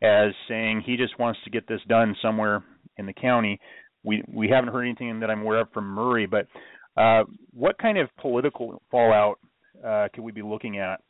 as 0.01 0.31
saying 0.47 0.83
he 0.85 0.97
just 0.97 1.17
wants 1.19 1.39
to 1.43 1.49
get 1.49 1.67
this 1.67 1.81
done 1.87 2.15
somewhere 2.21 2.63
in 2.97 3.05
the 3.05 3.13
county. 3.13 3.59
We 4.03 4.23
we 4.31 4.49
haven't 4.49 4.71
heard 4.71 4.83
anything 4.83 5.19
that 5.21 5.29
I'm 5.29 5.41
aware 5.41 5.61
of 5.61 5.71
from 5.73 5.85
Murray, 5.85 6.27
but 6.27 6.47
uh, 6.95 7.23
what 7.53 7.77
kind 7.77 7.97
of 7.97 8.09
political 8.17 8.81
fallout 8.91 9.39
uh, 9.83 10.07
could 10.13 10.23
we 10.23 10.31
be 10.31 10.41
looking 10.41 10.77
at 10.79 11.01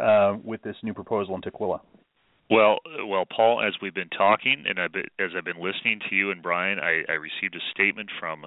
uh, 0.00 0.36
with 0.42 0.62
this 0.62 0.76
new 0.82 0.94
proposal 0.94 1.34
in 1.34 1.40
Tukwila? 1.42 1.80
Well, 2.50 2.78
well, 3.06 3.24
Paul, 3.24 3.62
as 3.62 3.74
we've 3.80 3.94
been 3.94 4.08
talking 4.08 4.64
and 4.68 4.80
I've 4.80 4.92
been, 4.92 5.06
as 5.20 5.30
I've 5.36 5.44
been 5.44 5.62
listening 5.62 6.00
to 6.08 6.16
you 6.16 6.32
and 6.32 6.42
Brian, 6.42 6.80
I, 6.80 7.02
I 7.08 7.14
received 7.14 7.54
a 7.54 7.60
statement 7.72 8.10
from 8.18 8.44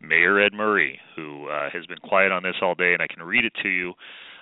Mayor 0.00 0.40
Ed 0.40 0.52
Murray, 0.52 1.00
who 1.16 1.48
uh, 1.48 1.70
has 1.70 1.86
been 1.86 1.98
quiet 1.98 2.32
on 2.32 2.42
this 2.42 2.56
all 2.62 2.74
day, 2.74 2.92
and 2.92 3.02
I 3.02 3.06
can 3.06 3.22
read 3.22 3.44
it 3.44 3.52
to 3.62 3.68
you. 3.68 3.94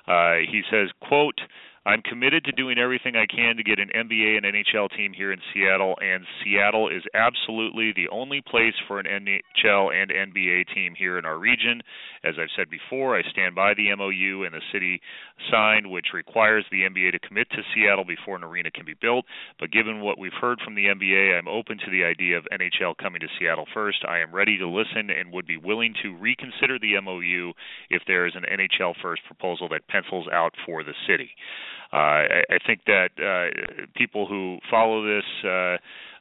Uh, 0.06 0.36
he 0.50 0.62
says, 0.70 0.90
"quote 1.00 1.40
I'm 1.86 2.02
committed 2.02 2.42
to 2.46 2.52
doing 2.52 2.78
everything 2.78 3.14
I 3.14 3.26
can 3.26 3.56
to 3.56 3.62
get 3.62 3.78
an 3.78 3.90
NBA 3.94 4.38
and 4.38 4.44
NHL 4.44 4.90
team 4.96 5.12
here 5.12 5.30
in 5.30 5.38
Seattle, 5.54 5.94
and 6.02 6.24
Seattle 6.42 6.88
is 6.88 7.04
absolutely 7.14 7.92
the 7.94 8.08
only 8.10 8.42
place 8.42 8.74
for 8.88 8.98
an 8.98 9.06
NHL 9.06 9.94
and 9.94 10.10
NBA 10.10 10.74
team 10.74 10.94
here 10.98 11.16
in 11.16 11.24
our 11.24 11.38
region. 11.38 11.80
As 12.24 12.34
I've 12.42 12.50
said 12.56 12.68
before, 12.70 13.16
I 13.16 13.22
stand 13.30 13.54
by 13.54 13.72
the 13.74 13.94
MOU 13.94 14.42
and 14.42 14.52
the 14.52 14.66
city 14.72 15.00
signed, 15.48 15.88
which 15.88 16.06
requires 16.12 16.64
the 16.72 16.82
NBA 16.82 17.12
to 17.12 17.20
commit 17.20 17.48
to 17.50 17.62
Seattle 17.72 18.04
before 18.04 18.34
an 18.34 18.42
arena 18.42 18.72
can 18.72 18.84
be 18.84 18.98
built. 19.00 19.24
But 19.60 19.70
given 19.70 20.00
what 20.00 20.18
we've 20.18 20.32
heard 20.40 20.58
from 20.64 20.74
the 20.74 20.86
NBA, 20.86 21.38
I'm 21.38 21.46
open 21.46 21.78
to 21.78 21.90
the 21.92 22.02
idea 22.02 22.36
of 22.36 22.48
NHL 22.50 22.96
coming 22.96 23.20
to 23.20 23.28
Seattle 23.38 23.66
first. 23.72 23.98
I 24.08 24.18
am 24.18 24.34
ready 24.34 24.58
to 24.58 24.66
listen 24.66 25.08
and 25.08 25.30
would 25.30 25.46
be 25.46 25.56
willing 25.56 25.94
to 26.02 26.16
reconsider 26.16 26.80
the 26.80 27.00
MOU 27.00 27.52
if 27.90 28.02
there 28.08 28.26
is 28.26 28.34
an 28.34 28.42
NHL 28.42 28.94
first 29.00 29.22
proposal 29.24 29.68
that 29.68 29.86
pencils 29.86 30.26
out 30.32 30.54
for 30.66 30.82
the 30.82 30.94
city. 31.06 31.30
Uh, 31.92 31.96
I, 31.96 32.42
I 32.50 32.58
think 32.66 32.80
that 32.86 33.10
uh, 33.18 33.86
people 33.94 34.26
who 34.26 34.58
follow 34.70 35.04
this 35.04 35.24
uh, 35.44 35.76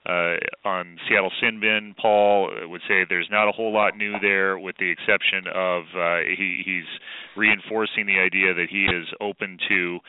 uh, 0.07 0.37
on 0.63 0.97
Seattle 1.07 1.31
Sin 1.41 1.59
Bin, 1.59 1.95
Paul 1.99 2.49
would 2.69 2.81
say 2.87 3.05
there's 3.09 3.29
not 3.31 3.49
a 3.49 3.51
whole 3.51 3.73
lot 3.73 3.97
new 3.97 4.19
there, 4.21 4.57
with 4.59 4.75
the 4.77 4.91
exception 4.91 5.47
of 5.53 5.83
uh, 5.97 6.17
he, 6.37 6.61
he's 6.63 6.85
reinforcing 7.35 8.05
the 8.05 8.19
idea 8.19 8.53
that 8.53 8.67
he 8.69 8.85
is 8.85 9.07
open 9.19 9.57
to 9.67 9.99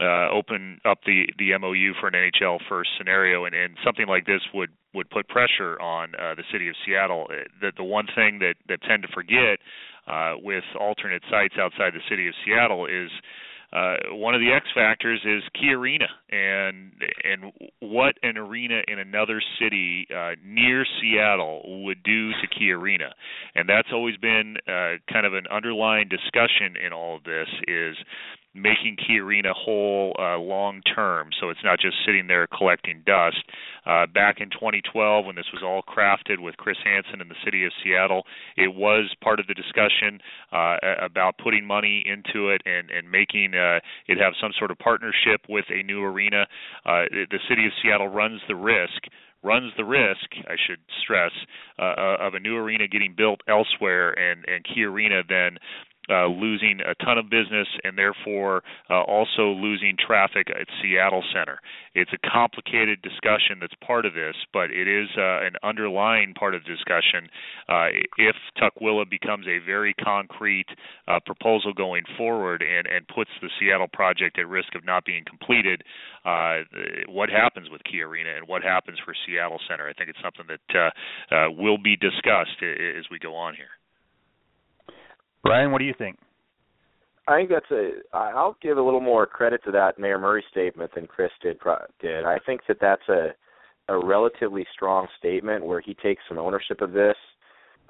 uh, 0.00 0.28
open 0.30 0.80
up 0.84 0.98
the 1.06 1.26
the 1.38 1.56
MOU 1.56 1.94
for 2.00 2.08
an 2.08 2.14
NHL 2.14 2.58
first 2.68 2.90
scenario, 2.98 3.44
and, 3.44 3.54
and 3.54 3.76
something 3.84 4.06
like 4.08 4.26
this 4.26 4.40
would 4.52 4.70
would 4.92 5.08
put 5.10 5.28
pressure 5.28 5.80
on 5.80 6.14
uh, 6.16 6.34
the 6.34 6.42
city 6.50 6.68
of 6.68 6.74
Seattle. 6.84 7.28
The 7.60 7.70
the 7.76 7.84
one 7.84 8.06
thing 8.14 8.40
that 8.40 8.54
that 8.68 8.82
tend 8.82 9.02
to 9.02 9.08
forget 9.14 9.60
uh, 10.08 10.34
with 10.42 10.64
alternate 10.78 11.22
sites 11.30 11.54
outside 11.60 11.92
the 11.94 12.02
city 12.10 12.26
of 12.26 12.34
Seattle 12.44 12.86
is 12.86 13.10
uh, 13.74 13.96
one 14.12 14.34
of 14.34 14.40
the 14.40 14.52
X 14.52 14.66
factors 14.74 15.20
is 15.24 15.42
Key 15.60 15.72
Arena 15.72 16.06
and 16.30 16.92
and 17.24 17.52
what 17.80 18.14
an 18.22 18.38
arena 18.38 18.82
in 18.86 18.98
another 18.98 19.42
city 19.60 20.06
uh, 20.14 20.32
near 20.44 20.86
Seattle 21.00 21.82
would 21.84 22.02
do 22.04 22.30
to 22.30 22.46
Key 22.58 22.70
Arena, 22.70 23.10
and 23.54 23.68
that's 23.68 23.88
always 23.92 24.16
been 24.16 24.56
uh, 24.68 25.02
kind 25.12 25.26
of 25.26 25.34
an 25.34 25.44
underlying 25.50 26.08
discussion 26.08 26.76
in 26.84 26.92
all 26.92 27.16
of 27.16 27.24
this 27.24 27.48
is 27.66 27.96
making 28.54 28.96
Key 28.96 29.18
Arena 29.18 29.52
whole 29.52 30.14
uh, 30.18 30.38
long 30.38 30.80
term, 30.82 31.30
so 31.40 31.50
it's 31.50 31.64
not 31.64 31.80
just 31.80 31.96
sitting 32.06 32.28
there 32.28 32.46
collecting 32.46 33.02
dust. 33.04 33.42
Uh, 33.84 34.06
back 34.06 34.40
in 34.40 34.48
2012, 34.50 35.26
when 35.26 35.34
this 35.34 35.46
was 35.52 35.62
all 35.62 35.82
crafted 35.82 36.38
with 36.38 36.56
Chris 36.56 36.76
Hansen 36.84 37.20
in 37.20 37.28
the 37.28 37.34
city 37.44 37.64
of 37.64 37.72
Seattle, 37.82 38.22
it 38.56 38.74
was 38.74 39.12
part 39.22 39.40
of 39.40 39.46
the 39.46 39.54
discussion 39.54 40.20
uh, 40.52 40.76
about 41.02 41.36
putting 41.38 41.64
money 41.64 42.04
into 42.06 42.50
it 42.50 42.62
and 42.64 42.90
and 42.90 43.10
making 43.10 43.54
uh, 43.54 43.80
it 44.06 44.18
have 44.18 44.32
some 44.40 44.52
sort 44.58 44.70
of 44.70 44.78
partnership 44.78 45.42
with 45.48 45.64
a 45.70 45.82
new 45.82 46.02
arena. 46.02 46.46
Uh, 46.86 47.04
the 47.10 47.40
city 47.48 47.66
of 47.66 47.72
Seattle 47.82 48.08
runs 48.08 48.40
the 48.48 48.56
risk 48.56 49.04
runs 49.42 49.72
the 49.76 49.84
risk, 49.84 50.32
I 50.48 50.56
should 50.66 50.80
stress, 51.02 51.32
uh, 51.78 51.82
uh 51.82 52.16
of 52.20 52.34
a 52.34 52.40
new 52.40 52.56
arena 52.56 52.88
getting 52.88 53.14
built 53.14 53.40
elsewhere 53.46 54.18
and 54.18 54.44
and 54.48 54.64
Key 54.64 54.84
Arena 54.84 55.22
then 55.28 55.58
uh, 56.10 56.26
losing 56.26 56.80
a 56.80 56.94
ton 57.04 57.18
of 57.18 57.30
business 57.30 57.68
and 57.82 57.96
therefore 57.96 58.62
uh, 58.90 59.02
also 59.02 59.48
losing 59.56 59.96
traffic 59.96 60.48
at 60.50 60.66
Seattle 60.82 61.22
Center. 61.32 61.60
It's 61.94 62.10
a 62.12 62.30
complicated 62.30 63.00
discussion 63.02 63.58
that's 63.60 63.74
part 63.84 64.04
of 64.04 64.14
this, 64.14 64.34
but 64.52 64.70
it 64.70 64.88
is 64.88 65.08
uh, 65.16 65.46
an 65.46 65.54
underlying 65.62 66.34
part 66.34 66.54
of 66.54 66.62
the 66.64 66.70
discussion. 66.70 67.28
Uh, 67.68 67.88
if 68.18 68.36
Tukwila 68.60 69.08
becomes 69.08 69.46
a 69.46 69.64
very 69.64 69.94
concrete 69.94 70.66
uh, 71.08 71.20
proposal 71.24 71.72
going 71.72 72.02
forward 72.18 72.62
and, 72.62 72.86
and 72.86 73.06
puts 73.08 73.30
the 73.40 73.48
Seattle 73.58 73.88
project 73.92 74.38
at 74.38 74.48
risk 74.48 74.74
of 74.74 74.84
not 74.84 75.04
being 75.04 75.24
completed, 75.24 75.82
uh, 76.24 76.60
what 77.08 77.30
happens 77.30 77.68
with 77.70 77.82
Key 77.84 78.02
Arena 78.02 78.30
and 78.36 78.48
what 78.48 78.62
happens 78.62 78.98
for 79.04 79.14
Seattle 79.26 79.60
Center? 79.68 79.88
I 79.88 79.92
think 79.92 80.10
it's 80.10 80.18
something 80.22 80.46
that 80.48 80.92
will 81.56 81.78
be 81.78 81.96
discussed 81.96 82.62
as 82.62 83.04
we 83.10 83.18
go 83.18 83.34
on 83.34 83.54
here. 83.54 83.70
Brian, 85.44 85.70
what 85.70 85.78
do 85.78 85.84
you 85.84 85.94
think? 85.96 86.18
I 87.28 87.36
think 87.36 87.50
that's 87.50 87.70
a. 87.70 87.90
I'll 88.12 88.56
give 88.60 88.76
a 88.76 88.82
little 88.82 89.00
more 89.00 89.26
credit 89.26 89.62
to 89.64 89.70
that 89.72 89.98
Mayor 89.98 90.18
Murray 90.18 90.44
statement 90.50 90.90
than 90.94 91.06
Chris 91.06 91.30
did. 91.42 91.58
Did 92.00 92.24
I 92.24 92.38
think 92.44 92.62
that 92.68 92.78
that's 92.80 93.08
a 93.08 93.30
a 93.88 93.98
relatively 93.98 94.66
strong 94.74 95.06
statement 95.18 95.64
where 95.64 95.80
he 95.80 95.94
takes 95.94 96.22
some 96.28 96.38
ownership 96.38 96.80
of 96.80 96.92
this. 96.92 97.16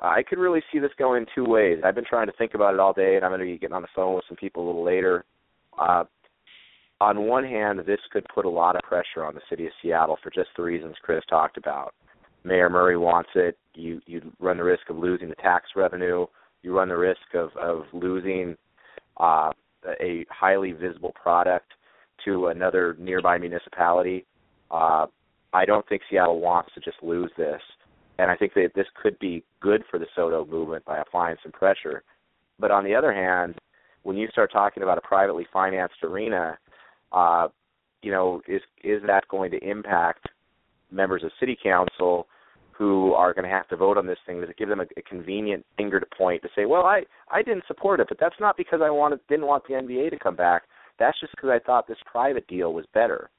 I 0.00 0.22
could 0.22 0.38
really 0.38 0.62
see 0.72 0.80
this 0.80 0.90
going 0.98 1.24
two 1.34 1.44
ways. 1.44 1.78
I've 1.84 1.94
been 1.94 2.04
trying 2.04 2.26
to 2.26 2.32
think 2.36 2.54
about 2.54 2.74
it 2.74 2.80
all 2.80 2.92
day, 2.92 3.14
and 3.16 3.24
I'm 3.24 3.30
going 3.30 3.40
to 3.40 3.46
be 3.46 3.58
getting 3.58 3.76
on 3.76 3.82
the 3.82 3.88
phone 3.94 4.14
with 4.14 4.24
some 4.28 4.36
people 4.36 4.64
a 4.64 4.66
little 4.66 4.84
later. 4.84 5.24
Uh, 5.78 6.04
on 7.00 7.26
one 7.26 7.44
hand, 7.44 7.80
this 7.86 8.00
could 8.12 8.26
put 8.34 8.44
a 8.44 8.50
lot 8.50 8.76
of 8.76 8.82
pressure 8.82 9.24
on 9.24 9.34
the 9.34 9.40
city 9.48 9.66
of 9.66 9.72
Seattle 9.80 10.18
for 10.22 10.30
just 10.30 10.50
the 10.56 10.62
reasons 10.62 10.96
Chris 11.02 11.22
talked 11.28 11.56
about. 11.56 11.94
Mayor 12.42 12.68
Murray 12.68 12.96
wants 12.96 13.30
it. 13.34 13.56
You 13.74 14.00
you 14.06 14.20
run 14.38 14.58
the 14.58 14.64
risk 14.64 14.90
of 14.90 14.96
losing 14.96 15.28
the 15.28 15.34
tax 15.36 15.70
revenue 15.74 16.26
you 16.64 16.76
run 16.76 16.88
the 16.88 16.96
risk 16.96 17.34
of 17.34 17.50
of 17.56 17.84
losing 17.92 18.56
uh, 19.18 19.50
a 20.00 20.24
highly 20.30 20.72
visible 20.72 21.12
product 21.20 21.72
to 22.24 22.46
another 22.46 22.96
nearby 22.98 23.38
municipality. 23.38 24.24
Uh, 24.70 25.06
I 25.52 25.64
don't 25.64 25.86
think 25.88 26.02
Seattle 26.10 26.40
wants 26.40 26.70
to 26.74 26.80
just 26.80 26.96
lose 27.02 27.30
this, 27.36 27.60
and 28.18 28.30
I 28.30 28.36
think 28.36 28.54
that 28.54 28.70
this 28.74 28.86
could 29.00 29.18
be 29.18 29.44
good 29.60 29.82
for 29.90 29.98
the 29.98 30.06
SoDo 30.16 30.48
movement 30.48 30.84
by 30.84 30.98
applying 30.98 31.36
some 31.42 31.52
pressure. 31.52 32.02
But 32.58 32.70
on 32.70 32.84
the 32.84 32.94
other 32.94 33.12
hand, 33.12 33.56
when 34.02 34.16
you 34.16 34.28
start 34.28 34.50
talking 34.52 34.82
about 34.82 34.98
a 34.98 35.02
privately 35.02 35.46
financed 35.52 36.02
arena, 36.02 36.58
uh, 37.12 37.48
you 38.02 38.10
know, 38.10 38.40
is 38.48 38.62
is 38.82 39.02
that 39.06 39.28
going 39.28 39.50
to 39.50 39.58
impact 39.58 40.28
members 40.90 41.22
of 41.24 41.30
city 41.38 41.56
council 41.62 42.26
who 42.76 43.12
are 43.12 43.32
going 43.32 43.44
to 43.44 43.50
have 43.50 43.68
to 43.68 43.76
vote 43.76 43.96
on 43.96 44.06
this 44.06 44.18
thing 44.26 44.40
to 44.40 44.54
give 44.54 44.68
them 44.68 44.80
a, 44.80 44.86
a 44.96 45.02
convenient 45.02 45.64
finger 45.76 46.00
to 46.00 46.06
point 46.16 46.42
to 46.42 46.48
say, 46.56 46.64
well, 46.64 46.84
I 46.84 47.02
I 47.30 47.42
didn't 47.42 47.64
support 47.66 48.00
it, 48.00 48.08
but 48.08 48.18
that's 48.18 48.34
not 48.40 48.56
because 48.56 48.80
I 48.82 48.90
wanted 48.90 49.20
didn't 49.28 49.46
want 49.46 49.64
the 49.66 49.74
NBA 49.74 50.10
to 50.10 50.18
come 50.18 50.36
back. 50.36 50.62
That's 50.98 51.18
just 51.20 51.32
because 51.36 51.50
I 51.50 51.64
thought 51.64 51.86
this 51.86 51.98
private 52.10 52.46
deal 52.46 52.72
was 52.72 52.86
better. 52.94 53.30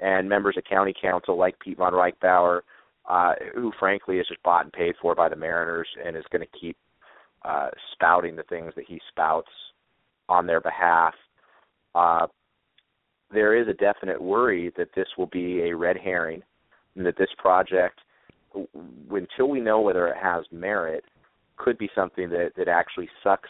And 0.00 0.28
members 0.28 0.56
of 0.56 0.64
county 0.64 0.94
council 1.00 1.38
like 1.38 1.58
Pete 1.58 1.78
von 1.78 1.92
Reichbauer, 1.92 2.60
uh, 3.08 3.34
who 3.54 3.72
frankly 3.78 4.18
is 4.18 4.28
just 4.28 4.42
bought 4.42 4.64
and 4.64 4.72
paid 4.72 4.94
for 5.00 5.14
by 5.14 5.28
the 5.28 5.36
Mariners 5.36 5.88
and 6.04 6.16
is 6.16 6.24
going 6.30 6.42
to 6.42 6.58
keep 6.58 6.76
uh, 7.44 7.68
spouting 7.92 8.36
the 8.36 8.42
things 8.44 8.72
that 8.76 8.84
he 8.86 9.00
spouts 9.08 9.48
on 10.28 10.46
their 10.46 10.60
behalf. 10.60 11.14
Uh, 11.94 12.26
there 13.32 13.56
is 13.60 13.68
a 13.68 13.72
definite 13.74 14.20
worry 14.20 14.72
that 14.76 14.88
this 14.94 15.06
will 15.16 15.26
be 15.26 15.62
a 15.62 15.76
red 15.76 15.96
herring 15.96 16.42
and 16.94 17.06
that 17.06 17.16
this 17.16 17.28
project 17.38 18.00
until 19.10 19.48
we 19.48 19.60
know 19.60 19.80
whether 19.80 20.08
it 20.08 20.16
has 20.20 20.44
merit, 20.50 21.04
could 21.56 21.78
be 21.78 21.90
something 21.94 22.28
that 22.30 22.52
that 22.56 22.68
actually 22.68 23.08
sucks 23.22 23.48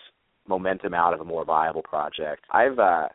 momentum 0.48 0.94
out 0.94 1.12
of 1.12 1.20
a 1.20 1.24
more 1.24 1.44
viable 1.44 1.82
project. 1.82 2.44
I've 2.50 2.78
uh 2.78 3.08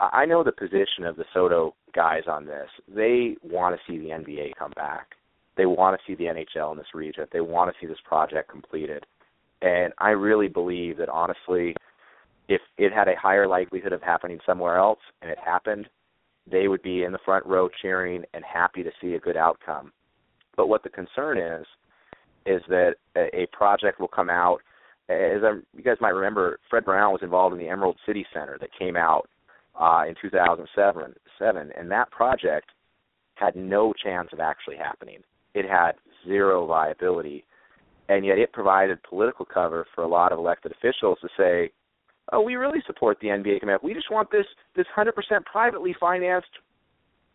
I 0.00 0.26
know 0.26 0.44
the 0.44 0.52
position 0.52 1.04
of 1.04 1.16
the 1.16 1.24
SoDo 1.34 1.72
guys 1.92 2.22
on 2.28 2.46
this. 2.46 2.68
They 2.86 3.36
want 3.42 3.74
to 3.74 3.80
see 3.86 3.98
the 3.98 4.10
NBA 4.10 4.52
come 4.56 4.72
back. 4.76 5.08
They 5.56 5.66
want 5.66 5.98
to 5.98 6.06
see 6.06 6.14
the 6.14 6.30
NHL 6.30 6.70
in 6.70 6.78
this 6.78 6.94
region. 6.94 7.26
They 7.32 7.40
want 7.40 7.72
to 7.72 7.76
see 7.80 7.88
this 7.88 7.98
project 8.04 8.48
completed. 8.48 9.04
And 9.60 9.92
I 9.98 10.10
really 10.10 10.46
believe 10.46 10.98
that 10.98 11.08
honestly, 11.08 11.74
if 12.48 12.60
it 12.78 12.92
had 12.92 13.08
a 13.08 13.18
higher 13.20 13.48
likelihood 13.48 13.92
of 13.92 14.00
happening 14.00 14.38
somewhere 14.46 14.78
else 14.78 15.00
and 15.20 15.30
it 15.30 15.38
happened, 15.44 15.88
they 16.50 16.68
would 16.68 16.82
be 16.82 17.02
in 17.02 17.10
the 17.10 17.18
front 17.24 17.44
row 17.44 17.68
cheering 17.82 18.22
and 18.34 18.44
happy 18.44 18.84
to 18.84 18.90
see 19.00 19.14
a 19.14 19.20
good 19.20 19.36
outcome. 19.36 19.92
But 20.58 20.68
what 20.68 20.82
the 20.82 20.88
concern 20.90 21.38
is, 21.38 21.64
is 22.44 22.60
that 22.68 22.96
a, 23.16 23.42
a 23.42 23.46
project 23.52 24.00
will 24.00 24.08
come 24.08 24.28
out. 24.28 24.58
As 25.08 25.40
I, 25.44 25.52
you 25.72 25.84
guys 25.84 25.96
might 26.00 26.10
remember, 26.10 26.58
Fred 26.68 26.84
Brown 26.84 27.12
was 27.12 27.22
involved 27.22 27.54
in 27.54 27.60
the 27.60 27.68
Emerald 27.68 27.96
City 28.04 28.26
Center 28.34 28.58
that 28.60 28.70
came 28.76 28.96
out 28.96 29.28
uh, 29.80 30.02
in 30.08 30.16
2007, 30.20 31.14
seven, 31.38 31.70
and 31.78 31.90
that 31.92 32.10
project 32.10 32.70
had 33.36 33.54
no 33.54 33.94
chance 34.02 34.30
of 34.32 34.40
actually 34.40 34.76
happening. 34.76 35.18
It 35.54 35.64
had 35.64 35.92
zero 36.26 36.66
viability, 36.66 37.44
and 38.08 38.26
yet 38.26 38.38
it 38.38 38.52
provided 38.52 38.98
political 39.08 39.46
cover 39.46 39.86
for 39.94 40.02
a 40.02 40.08
lot 40.08 40.32
of 40.32 40.40
elected 40.40 40.72
officials 40.72 41.18
to 41.20 41.28
say, 41.36 41.70
"Oh, 42.32 42.40
we 42.40 42.56
really 42.56 42.82
support 42.84 43.20
the 43.20 43.28
NBA 43.28 43.72
up. 43.72 43.84
We 43.84 43.94
just 43.94 44.10
want 44.10 44.32
this 44.32 44.46
this 44.74 44.86
100% 44.96 45.12
privately 45.44 45.94
financed 46.00 46.50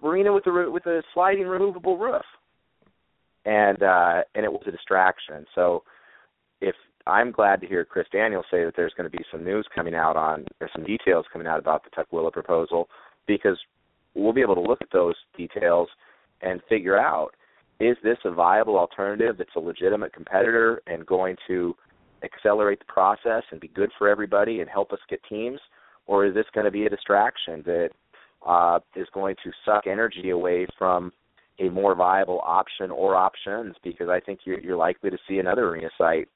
arena 0.04 0.34
with 0.34 0.46
a 0.46 0.70
with 0.70 0.86
a 0.88 1.02
sliding 1.14 1.48
removable 1.48 1.98
roof." 1.98 2.26
And 3.46 3.82
uh, 3.84 4.24
and 4.36 4.46
it 4.46 4.52
was 4.52 4.64
a 4.68 4.72
distraction. 4.72 5.46
So 5.56 5.84
if 6.62 6.76
I'm 7.06 7.32
glad 7.32 7.60
to 7.62 7.68
hear 7.68 7.84
Chris 7.84 8.08
Daniels 8.12 8.46
say 8.50 8.64
that 8.64 8.74
there's 8.76 8.94
going 8.96 9.10
to 9.10 9.16
be 9.16 9.24
some 9.32 9.44
news 9.44 9.68
coming 9.74 9.96
out 9.96 10.16
on 10.16 10.46
there's 10.60 10.72
some 10.74 10.86
details 10.86 11.26
coming 11.32 11.48
out 11.48 11.60
about 11.60 11.84
the 11.84 11.90
Tukwila 11.90 12.32
proposal 12.32 12.88
because 13.28 13.58
we'll 14.14 14.34
be 14.34 14.42
able 14.42 14.56
to 14.56 14.62
look 14.62 14.82
at 14.82 14.92
those 14.92 15.16
details 15.36 15.90
and 16.42 16.62
figure 16.70 16.98
out 16.98 17.32
is 17.80 17.98
this 18.04 18.18
a 18.24 18.32
viable 18.32 18.78
alternative 18.78 19.36
that's 19.38 19.56
a 19.56 19.60
legitimate 19.60 20.14
competitor 20.14 20.82
and 20.88 21.06
going 21.06 21.36
to 21.48 21.76
accelerate 22.24 22.80
the 22.80 22.86
process 22.86 23.44
and 23.52 23.60
be 23.60 23.68
good 23.70 23.90
for 23.98 24.08
everybody 24.08 24.62
and 24.62 24.70
help 24.70 24.94
us 24.94 25.00
get 25.10 25.20
teams 25.28 25.60
or 26.06 26.26
is 26.26 26.34
this 26.34 26.46
going 26.54 26.66
to 26.66 26.72
be 26.72 26.86
a 26.86 26.90
distraction 26.90 27.64
that 27.66 27.90
uh, 28.48 28.80
is 28.96 29.08
going 29.14 29.36
to 29.44 29.52
suck 29.66 29.88
energy 29.88 30.30
away 30.30 30.66
from 30.78 31.12
a 31.60 31.70
more 31.70 31.96
viable 31.96 32.42
option 32.44 32.92
or 32.92 33.16
options 33.16 33.76
because 33.84 34.10
I 34.10 34.20
think 34.20 34.42
you're, 34.46 34.60
you're 34.60 34.78
likely 34.78 35.10
to 35.10 35.18
see 35.28 35.38
another 35.38 35.70
arena 35.70 35.90
site 35.98 36.28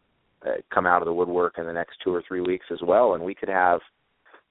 uh, 0.45 0.51
come 0.73 0.85
out 0.85 1.01
of 1.01 1.07
the 1.07 1.13
woodwork 1.13 1.55
in 1.57 1.65
the 1.65 1.73
next 1.73 1.97
two 2.03 2.13
or 2.13 2.23
three 2.27 2.41
weeks 2.41 2.65
as 2.71 2.79
well, 2.83 3.15
and 3.15 3.23
we 3.23 3.33
could 3.33 3.49
have, 3.49 3.79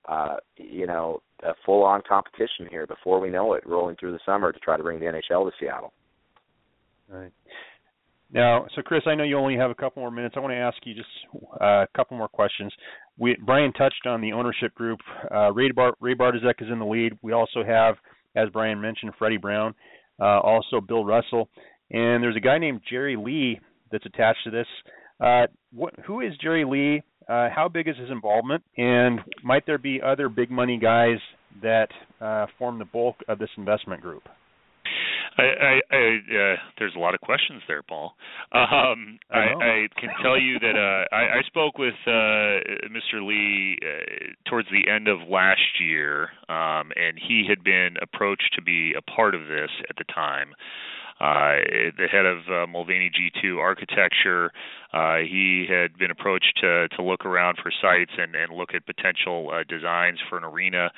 uh, 0.08 0.36
you 0.56 0.86
know, 0.86 1.22
a 1.44 1.52
full-on 1.64 2.02
competition 2.08 2.66
here 2.70 2.86
before 2.86 3.20
we 3.20 3.30
know 3.30 3.52
it, 3.52 3.66
rolling 3.66 3.94
through 3.96 4.12
the 4.12 4.18
summer 4.26 4.52
to 4.52 4.58
try 4.58 4.76
to 4.76 4.82
bring 4.82 4.98
the 4.98 5.06
NHL 5.06 5.48
to 5.48 5.52
Seattle. 5.60 5.92
Right. 7.08 7.32
Now, 8.32 8.66
so 8.74 8.82
Chris, 8.82 9.02
I 9.06 9.14
know 9.14 9.22
you 9.22 9.38
only 9.38 9.56
have 9.56 9.70
a 9.70 9.74
couple 9.74 10.02
more 10.02 10.10
minutes. 10.10 10.34
I 10.36 10.40
want 10.40 10.50
to 10.50 10.56
ask 10.56 10.76
you 10.84 10.94
just 10.94 11.08
uh, 11.60 11.84
a 11.84 11.88
couple 11.94 12.16
more 12.16 12.28
questions. 12.28 12.72
We, 13.16 13.36
Brian 13.44 13.72
touched 13.74 14.06
on 14.06 14.20
the 14.20 14.32
ownership 14.32 14.74
group. 14.74 14.98
Uh, 15.32 15.52
Ray, 15.52 15.70
Bar, 15.70 15.94
Ray 16.00 16.14
Bartozek 16.14 16.60
is 16.60 16.68
in 16.70 16.80
the 16.80 16.84
lead. 16.84 17.12
We 17.22 17.32
also 17.32 17.62
have, 17.64 17.94
as 18.34 18.48
Brian 18.52 18.80
mentioned, 18.80 19.12
Freddie 19.16 19.36
Brown 19.36 19.70
uh, 19.70 19.72
also 20.24 20.80
Bill 20.80 21.04
Russell, 21.04 21.48
and 21.90 22.22
there's 22.22 22.36
a 22.36 22.40
guy 22.40 22.58
named 22.58 22.80
Jerry 22.88 23.16
Lee 23.16 23.60
that's 23.90 24.06
attached 24.06 24.40
to 24.44 24.50
this. 24.50 24.66
Uh, 25.20 25.46
what, 25.72 25.94
who 26.06 26.20
is 26.20 26.32
Jerry 26.42 26.64
Lee? 26.64 27.02
Uh, 27.28 27.48
how 27.54 27.68
big 27.68 27.88
is 27.88 27.96
his 27.96 28.10
involvement? 28.10 28.62
And 28.76 29.20
might 29.42 29.66
there 29.66 29.78
be 29.78 30.00
other 30.00 30.28
big 30.28 30.50
money 30.50 30.78
guys 30.78 31.18
that 31.62 31.88
uh, 32.20 32.46
form 32.58 32.78
the 32.78 32.84
bulk 32.84 33.16
of 33.28 33.38
this 33.38 33.50
investment 33.56 34.02
group? 34.02 34.22
I, 35.38 35.42
I, 35.42 35.80
I 35.90 36.16
uh, 36.16 36.56
there's 36.78 36.94
a 36.96 36.98
lot 36.98 37.14
of 37.14 37.20
questions 37.20 37.62
there, 37.68 37.82
Paul. 37.82 38.14
Um, 38.52 39.18
I, 39.30 39.38
I, 39.38 39.88
can 39.98 40.10
tell 40.22 40.38
you 40.40 40.58
that 40.60 40.76
uh, 40.76 41.14
I, 41.14 41.38
I 41.38 41.42
spoke 41.46 41.78
with 41.78 41.94
uh, 42.06 42.88
Mr. 42.88 43.26
Lee 43.26 43.78
uh, 43.82 44.48
towards 44.48 44.68
the 44.70 44.90
end 44.90 45.08
of 45.08 45.28
last 45.28 45.80
year, 45.80 46.30
um, 46.48 46.90
and 46.96 47.18
he 47.28 47.44
had 47.48 47.62
been 47.62 47.96
approached 48.00 48.52
to 48.54 48.62
be 48.62 48.94
a 48.96 49.02
part 49.02 49.34
of 49.34 49.42
this 49.42 49.70
at 49.90 49.96
the 49.96 50.04
time 50.12 50.54
the 51.18 52.08
head 52.10 52.26
of 52.26 52.38
uh, 52.48 52.66
Mulvanny 52.66 53.10
G2 53.10 53.58
Architecture. 53.58 54.50
Uh, 54.92 55.18
he 55.18 55.66
had 55.68 55.98
been 55.98 56.10
approached 56.10 56.58
to 56.60 56.88
to 56.88 57.02
look 57.02 57.26
around 57.26 57.58
for 57.62 57.70
sites 57.82 58.12
and 58.18 58.34
and 58.34 58.52
look 58.52 58.70
at 58.74 58.86
potential 58.86 59.50
uh, 59.52 59.62
designs 59.68 60.18
for 60.28 60.38
an 60.38 60.44
arena. 60.44 60.90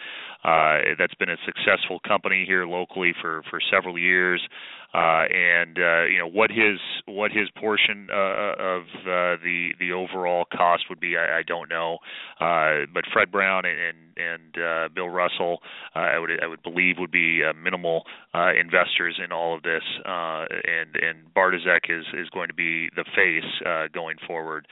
Uh, 0.44 0.94
that's 0.98 1.14
been 1.14 1.30
a 1.30 1.36
successful 1.44 1.98
company 2.06 2.44
here 2.46 2.66
locally 2.66 3.12
for 3.20 3.42
for 3.50 3.60
several 3.70 3.98
years 3.98 4.40
uh, 4.42 4.77
and 4.94 5.78
uh, 5.78 6.04
you 6.04 6.18
know 6.18 6.28
what 6.28 6.50
his 6.50 6.78
what 7.06 7.30
his 7.30 7.48
portion 7.56 8.08
uh, 8.10 8.54
of 8.58 8.82
uh, 9.02 9.36
the 9.42 9.70
the 9.78 9.92
overall 9.92 10.44
cost 10.52 10.84
would 10.88 11.00
be. 11.00 11.16
I, 11.16 11.38
I 11.38 11.42
don't 11.42 11.68
know, 11.68 11.98
uh, 12.40 12.86
but 12.92 13.04
Fred 13.12 13.30
Brown 13.30 13.64
and 13.64 13.96
and 14.18 14.62
uh, 14.62 14.88
Bill 14.94 15.08
Russell, 15.08 15.58
uh, 15.94 16.00
I 16.00 16.18
would 16.18 16.30
I 16.42 16.46
would 16.46 16.62
believe 16.62 16.96
would 16.98 17.10
be 17.10 17.42
uh, 17.44 17.52
minimal 17.52 18.04
uh, 18.34 18.52
investors 18.58 19.20
in 19.22 19.32
all 19.32 19.56
of 19.56 19.62
this, 19.62 19.82
uh, 20.04 20.44
and 20.64 20.96
and 20.96 21.34
Bartozek 21.34 21.88
is 21.88 22.06
is 22.14 22.28
going 22.30 22.48
to 22.48 22.54
be 22.54 22.88
the 22.96 23.04
face 23.14 23.50
uh, 23.66 23.88
going 23.92 24.16
forward. 24.26 24.66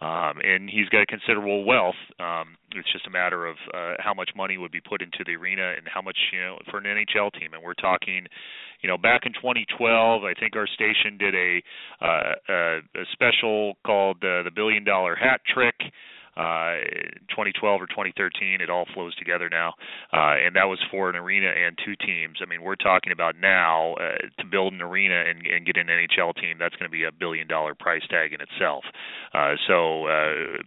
Um, 0.00 0.40
and 0.44 0.68
he's 0.68 0.88
got 0.90 1.06
considerable 1.06 1.64
wealth. 1.64 1.96
Um, 2.20 2.56
it's 2.72 2.92
just 2.92 3.06
a 3.06 3.10
matter 3.10 3.46
of 3.46 3.56
uh, 3.72 3.94
how 3.98 4.12
much 4.12 4.30
money 4.36 4.58
would 4.58 4.72
be 4.72 4.80
put 4.80 5.00
into 5.00 5.24
the 5.24 5.36
arena 5.36 5.72
and 5.76 5.88
how 5.88 6.02
much, 6.02 6.18
you 6.32 6.40
know, 6.40 6.58
for 6.70 6.78
an 6.78 6.84
NHL 6.84 7.32
team. 7.32 7.54
And 7.54 7.62
we're 7.62 7.74
talking, 7.74 8.26
you 8.82 8.88
know, 8.88 8.98
back 8.98 9.22
in 9.24 9.32
2012, 9.32 10.22
I 10.22 10.34
think 10.38 10.54
our 10.54 10.66
station 10.66 11.16
did 11.16 11.34
a 11.34 11.62
uh, 12.02 12.34
a, 12.48 12.78
a 12.94 13.04
special 13.12 13.74
called 13.86 14.18
uh, 14.18 14.42
the 14.42 14.50
Billion 14.54 14.84
Dollar 14.84 15.16
Hat 15.16 15.40
Trick 15.52 15.76
uh, 16.36 16.84
2012 17.30 17.82
or 17.82 17.86
2013. 17.86 18.60
It 18.60 18.70
all 18.70 18.86
flows 18.94 19.14
together 19.16 19.48
now, 19.50 19.74
uh, 20.12 20.36
and 20.44 20.54
that 20.56 20.64
was 20.64 20.78
for 20.90 21.10
an 21.10 21.16
arena 21.16 21.48
and 21.48 21.78
two 21.84 21.96
teams. 21.96 22.38
I 22.42 22.46
mean, 22.46 22.62
we're 22.62 22.76
talking 22.76 23.12
about 23.12 23.36
now 23.40 23.94
uh, 23.94 24.18
to 24.38 24.46
build 24.46 24.72
an 24.72 24.82
arena 24.82 25.24
and, 25.26 25.46
and 25.46 25.66
get 25.66 25.76
an 25.76 25.86
NHL 25.86 26.34
team. 26.36 26.56
That's 26.58 26.76
going 26.76 26.90
to 26.90 26.92
be 26.92 27.04
a 27.04 27.12
billion 27.12 27.46
dollar 27.48 27.74
price 27.74 28.06
tag 28.08 28.32
in 28.32 28.40
itself. 28.40 28.84
Uh, 29.32 29.54
so 29.66 30.06
uh, 30.06 30.62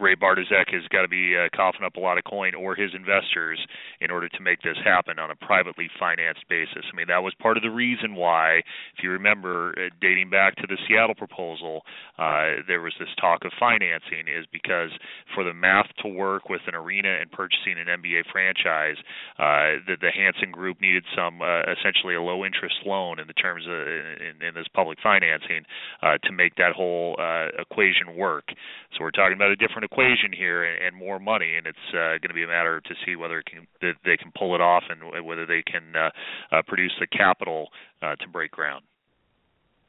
Ray 0.00 0.14
Bartozek 0.14 0.72
has 0.72 0.86
got 0.90 1.02
to 1.02 1.08
be 1.08 1.36
uh, 1.36 1.48
coughing 1.54 1.84
up 1.84 1.96
a 1.96 2.00
lot 2.00 2.18
of 2.18 2.24
coin, 2.24 2.54
or 2.54 2.74
his 2.74 2.90
investors, 2.94 3.58
in 4.00 4.10
order 4.10 4.28
to 4.28 4.40
make 4.40 4.62
this 4.62 4.76
happen 4.84 5.18
on 5.18 5.30
a 5.30 5.36
privately 5.36 5.88
financed 5.98 6.44
basis. 6.48 6.84
I 6.92 6.96
mean, 6.96 7.08
that 7.08 7.22
was 7.22 7.34
part 7.40 7.56
of 7.56 7.62
the 7.62 7.70
reason 7.70 8.14
why, 8.14 8.58
if 8.96 9.02
you 9.02 9.10
remember, 9.10 9.74
uh, 9.76 9.94
dating 10.00 10.30
back 10.30 10.56
to 10.56 10.66
the 10.66 10.76
Seattle 10.86 11.14
proposal, 11.14 11.82
uh, 12.18 12.62
there 12.66 12.80
was 12.80 12.94
this 12.98 13.08
talk 13.20 13.44
of 13.44 13.52
financing, 13.58 14.26
is 14.28 14.46
because 14.52 14.90
for 15.34 15.44
the 15.44 15.54
math 15.54 15.88
to 16.02 16.08
work 16.08 16.48
with 16.48 16.62
an 16.66 16.74
arena 16.74 17.18
and 17.20 17.30
purchasing 17.30 17.76
an 17.78 17.86
NBA 17.86 18.22
franchise, 18.32 18.96
uh, 19.38 19.82
the, 19.86 19.96
the 20.00 20.10
Hansen 20.10 20.52
Group 20.52 20.80
needed 20.80 21.04
some 21.14 21.42
uh, 21.42 21.62
essentially 21.72 22.14
a 22.14 22.22
low 22.22 22.44
interest 22.44 22.76
loan 22.86 23.18
in 23.18 23.26
the 23.26 23.34
terms 23.34 23.64
of 23.66 23.72
in, 23.72 24.46
in 24.46 24.54
this 24.54 24.66
public 24.74 24.98
financing 25.02 25.64
uh, 26.02 26.18
to 26.24 26.32
make 26.32 26.56
that 26.56 26.72
whole 26.72 27.16
uh, 27.18 27.48
equation 27.58 28.16
work. 28.16 28.48
So 28.96 29.04
we're 29.04 29.10
talking 29.10 29.36
about 29.36 29.50
a 29.50 29.56
different 29.58 29.84
equation 29.84 30.32
here 30.36 30.64
and, 30.64 30.86
and 30.86 30.96
more 30.96 31.18
money, 31.18 31.56
and 31.56 31.66
it's 31.66 31.78
uh, 31.92 32.18
going 32.18 32.28
to 32.28 32.34
be 32.34 32.44
a 32.44 32.48
matter 32.48 32.80
to 32.80 32.94
see 33.04 33.16
whether 33.16 33.38
it 33.38 33.46
can, 33.46 33.66
that 33.80 33.94
they 34.04 34.16
can 34.16 34.32
pull 34.36 34.54
it 34.54 34.60
off 34.60 34.84
and 34.88 35.24
whether 35.24 35.46
they 35.46 35.62
can 35.62 35.94
uh, 35.96 36.56
uh, 36.56 36.62
produce 36.66 36.92
the 37.00 37.06
capital 37.06 37.68
uh, 38.02 38.14
to 38.16 38.28
break 38.28 38.50
ground. 38.50 38.84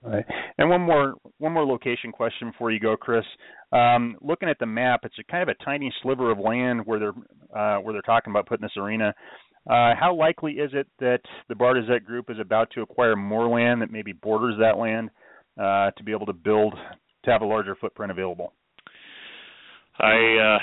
All 0.03 0.11
right. 0.11 0.25
And 0.57 0.69
one 0.69 0.81
more 0.81 1.15
one 1.39 1.51
more 1.51 1.65
location 1.65 2.11
question 2.11 2.51
before 2.51 2.71
you 2.71 2.79
go, 2.79 2.95
Chris. 2.95 3.25
Um, 3.73 4.15
looking 4.21 4.47
at 4.47 4.57
the 4.59 4.65
map, 4.65 5.01
it's 5.03 5.19
a 5.19 5.29
kind 5.29 5.43
of 5.43 5.49
a 5.49 5.63
tiny 5.65 5.93
sliver 6.01 6.31
of 6.31 6.39
land 6.39 6.85
where 6.85 6.99
they're 6.99 7.13
uh, 7.53 7.81
where 7.81 7.93
they're 7.93 8.01
talking 8.03 8.31
about 8.31 8.47
putting 8.47 8.63
this 8.63 8.77
arena. 8.77 9.13
Uh, 9.69 9.93
how 9.99 10.15
likely 10.17 10.53
is 10.53 10.71
it 10.73 10.87
that 10.99 11.19
the 11.49 11.53
Bartozek 11.53 12.05
Group 12.05 12.29
is 12.29 12.37
about 12.39 12.71
to 12.71 12.81
acquire 12.81 13.15
more 13.15 13.47
land 13.49 13.81
that 13.81 13.91
maybe 13.91 14.13
borders 14.13 14.55
that 14.59 14.77
land 14.77 15.09
uh, 15.59 15.91
to 15.91 16.03
be 16.03 16.13
able 16.13 16.25
to 16.25 16.33
build 16.33 16.73
to 17.25 17.31
have 17.31 17.41
a 17.41 17.45
larger 17.45 17.75
footprint 17.75 18.11
available? 18.11 18.53
I 19.99 20.57
uh, 20.57 20.59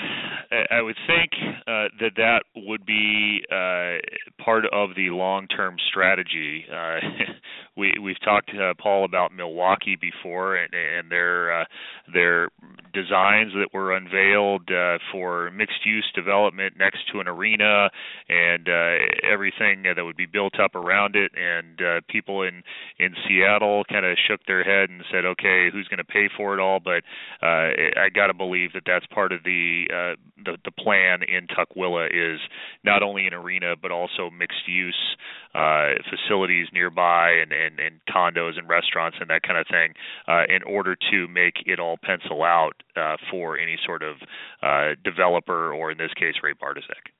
I 0.71 0.81
would 0.81 0.95
think 1.05 1.31
uh, 1.67 1.93
that 1.99 2.11
that 2.15 2.43
would 2.55 2.85
be 2.85 3.41
uh, 3.51 4.43
part 4.43 4.65
of 4.71 4.95
the 4.95 5.09
long-term 5.09 5.75
strategy. 5.89 6.65
Uh, 6.71 6.99
we 7.77 7.93
we've 8.01 8.19
talked 8.23 8.49
uh, 8.49 8.73
Paul 8.81 9.05
about 9.05 9.33
Milwaukee 9.33 9.97
before 9.99 10.55
and, 10.55 10.73
and 10.73 11.11
their 11.11 11.61
uh, 11.61 11.65
their 12.13 12.49
designs 12.93 13.51
that 13.53 13.69
were 13.73 13.95
unveiled 13.95 14.69
uh, 14.71 14.97
for 15.11 15.51
mixed-use 15.51 16.09
development 16.15 16.73
next 16.79 16.99
to 17.11 17.19
an 17.19 17.27
arena 17.27 17.89
and 18.27 18.67
uh, 18.67 18.95
everything 19.31 19.83
that 19.83 20.03
would 20.03 20.17
be 20.17 20.25
built 20.25 20.59
up 20.59 20.73
around 20.73 21.15
it. 21.15 21.31
And 21.35 21.79
uh, 21.81 22.01
people 22.09 22.41
in 22.41 22.63
in 22.97 23.13
Seattle 23.27 23.83
kind 23.89 24.05
of 24.05 24.17
shook 24.27 24.39
their 24.47 24.63
head 24.63 24.89
and 24.89 25.03
said, 25.11 25.25
"Okay, 25.25 25.69
who's 25.71 25.87
going 25.87 25.99
to 25.99 26.03
pay 26.03 26.29
for 26.35 26.53
it 26.53 26.59
all?" 26.59 26.79
But 26.79 27.03
uh, 27.43 27.69
I 27.99 28.09
got 28.13 28.27
to 28.27 28.33
believe 28.33 28.73
that 28.73 28.83
that's 28.85 29.05
part 29.07 29.26
of 29.31 29.43
the 29.43 29.85
uh, 29.89 30.15
the 30.43 30.57
the 30.65 30.71
plan 30.71 31.23
in 31.23 31.47
Tukwila 31.47 32.07
is 32.07 32.39
not 32.83 33.03
only 33.03 33.27
an 33.27 33.33
arena 33.33 33.75
but 33.79 33.91
also 33.91 34.29
mixed-use 34.29 35.17
uh, 35.55 35.93
facilities 36.09 36.67
nearby 36.73 37.31
and, 37.31 37.51
and 37.51 37.79
and 37.79 37.99
condos 38.09 38.57
and 38.57 38.67
restaurants 38.69 39.17
and 39.19 39.29
that 39.29 39.43
kind 39.43 39.59
of 39.59 39.67
thing 39.67 39.93
uh, 40.27 40.43
in 40.49 40.63
order 40.63 40.95
to 41.11 41.27
make 41.27 41.55
it 41.65 41.79
all 41.79 41.97
pencil 42.01 42.43
out 42.43 42.73
uh, 42.95 43.17
for 43.31 43.57
any 43.57 43.77
sort 43.85 44.03
of 44.03 44.15
uh, 44.61 44.95
developer 45.03 45.73
or 45.73 45.91
in 45.91 45.97
this 45.97 46.13
case 46.15 46.35
Ray 46.43 46.53
Bartozek. 46.53 47.11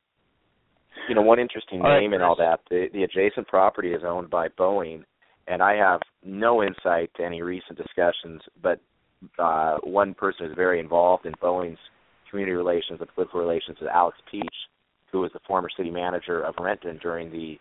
You 1.07 1.15
know, 1.15 1.21
one 1.21 1.39
interesting 1.39 1.81
All 1.81 1.89
right, 1.89 2.01
name 2.01 2.13
in 2.13 2.21
all 2.21 2.35
that, 2.37 2.59
the, 2.69 2.87
the 2.91 3.03
adjacent 3.03 3.47
property 3.47 3.93
is 3.93 4.01
owned 4.05 4.29
by 4.29 4.49
Boeing, 4.49 5.03
and 5.47 5.61
I 5.61 5.75
have 5.75 6.01
no 6.23 6.63
insight 6.63 7.11
to 7.15 7.23
any 7.23 7.41
recent 7.41 7.77
discussions, 7.77 8.41
but 8.61 8.81
uh, 9.39 9.77
one 9.83 10.13
person 10.13 10.47
is 10.47 10.53
very 10.55 10.79
involved 10.79 11.25
in 11.25 11.33
Boeing's 11.33 11.79
community 12.37 12.55
relations 12.55 12.99
and 12.99 13.09
political 13.15 13.39
relations 13.39 13.77
is 13.81 13.87
Alex 13.91 14.15
Pietsch, 14.31 14.69
who 15.11 15.21
was 15.21 15.31
the 15.33 15.39
former 15.47 15.69
city 15.75 15.89
manager 15.89 16.43
of 16.43 16.53
Renton 16.59 16.99
during 17.01 17.31
the 17.31 17.57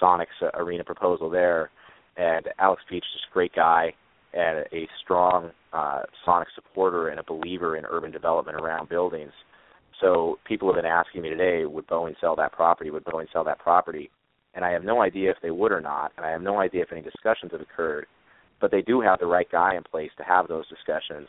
Sonics 0.00 0.26
uh, 0.40 0.50
arena 0.54 0.84
proposal 0.84 1.28
there. 1.28 1.70
And 2.16 2.46
Alex 2.60 2.82
Pietsch 2.88 2.98
is 2.98 3.22
a 3.28 3.32
great 3.32 3.52
guy 3.52 3.92
and 4.32 4.64
a 4.72 4.88
strong 5.02 5.50
uh, 5.72 6.02
Sonic 6.24 6.46
supporter 6.54 7.08
and 7.08 7.18
a 7.18 7.24
believer 7.24 7.76
in 7.76 7.84
urban 7.84 8.12
development 8.12 8.60
around 8.60 8.88
buildings. 8.88 9.32
So 10.00 10.38
people 10.46 10.72
have 10.72 10.80
been 10.80 10.90
asking 10.90 11.22
me 11.22 11.28
today, 11.28 11.64
would 11.64 11.88
Boeing 11.88 12.14
sell 12.20 12.36
that 12.36 12.52
property? 12.52 12.90
Would 12.90 13.04
Boeing 13.04 13.26
sell 13.32 13.42
that 13.42 13.58
property? 13.58 14.08
And 14.54 14.64
I 14.64 14.70
have 14.70 14.84
no 14.84 15.02
idea 15.02 15.32
if 15.32 15.38
they 15.42 15.50
would 15.50 15.72
or 15.72 15.80
not, 15.80 16.12
and 16.16 16.24
I 16.24 16.30
have 16.30 16.42
no 16.42 16.60
idea 16.60 16.82
if 16.82 16.92
any 16.92 17.02
discussions 17.02 17.50
have 17.50 17.60
occurred. 17.60 18.06
But 18.60 18.70
they 18.70 18.82
do 18.82 19.00
have 19.00 19.18
the 19.18 19.26
right 19.26 19.50
guy 19.50 19.74
in 19.74 19.82
place 19.82 20.10
to 20.18 20.22
have 20.22 20.46
those 20.46 20.68
discussions 20.68 21.26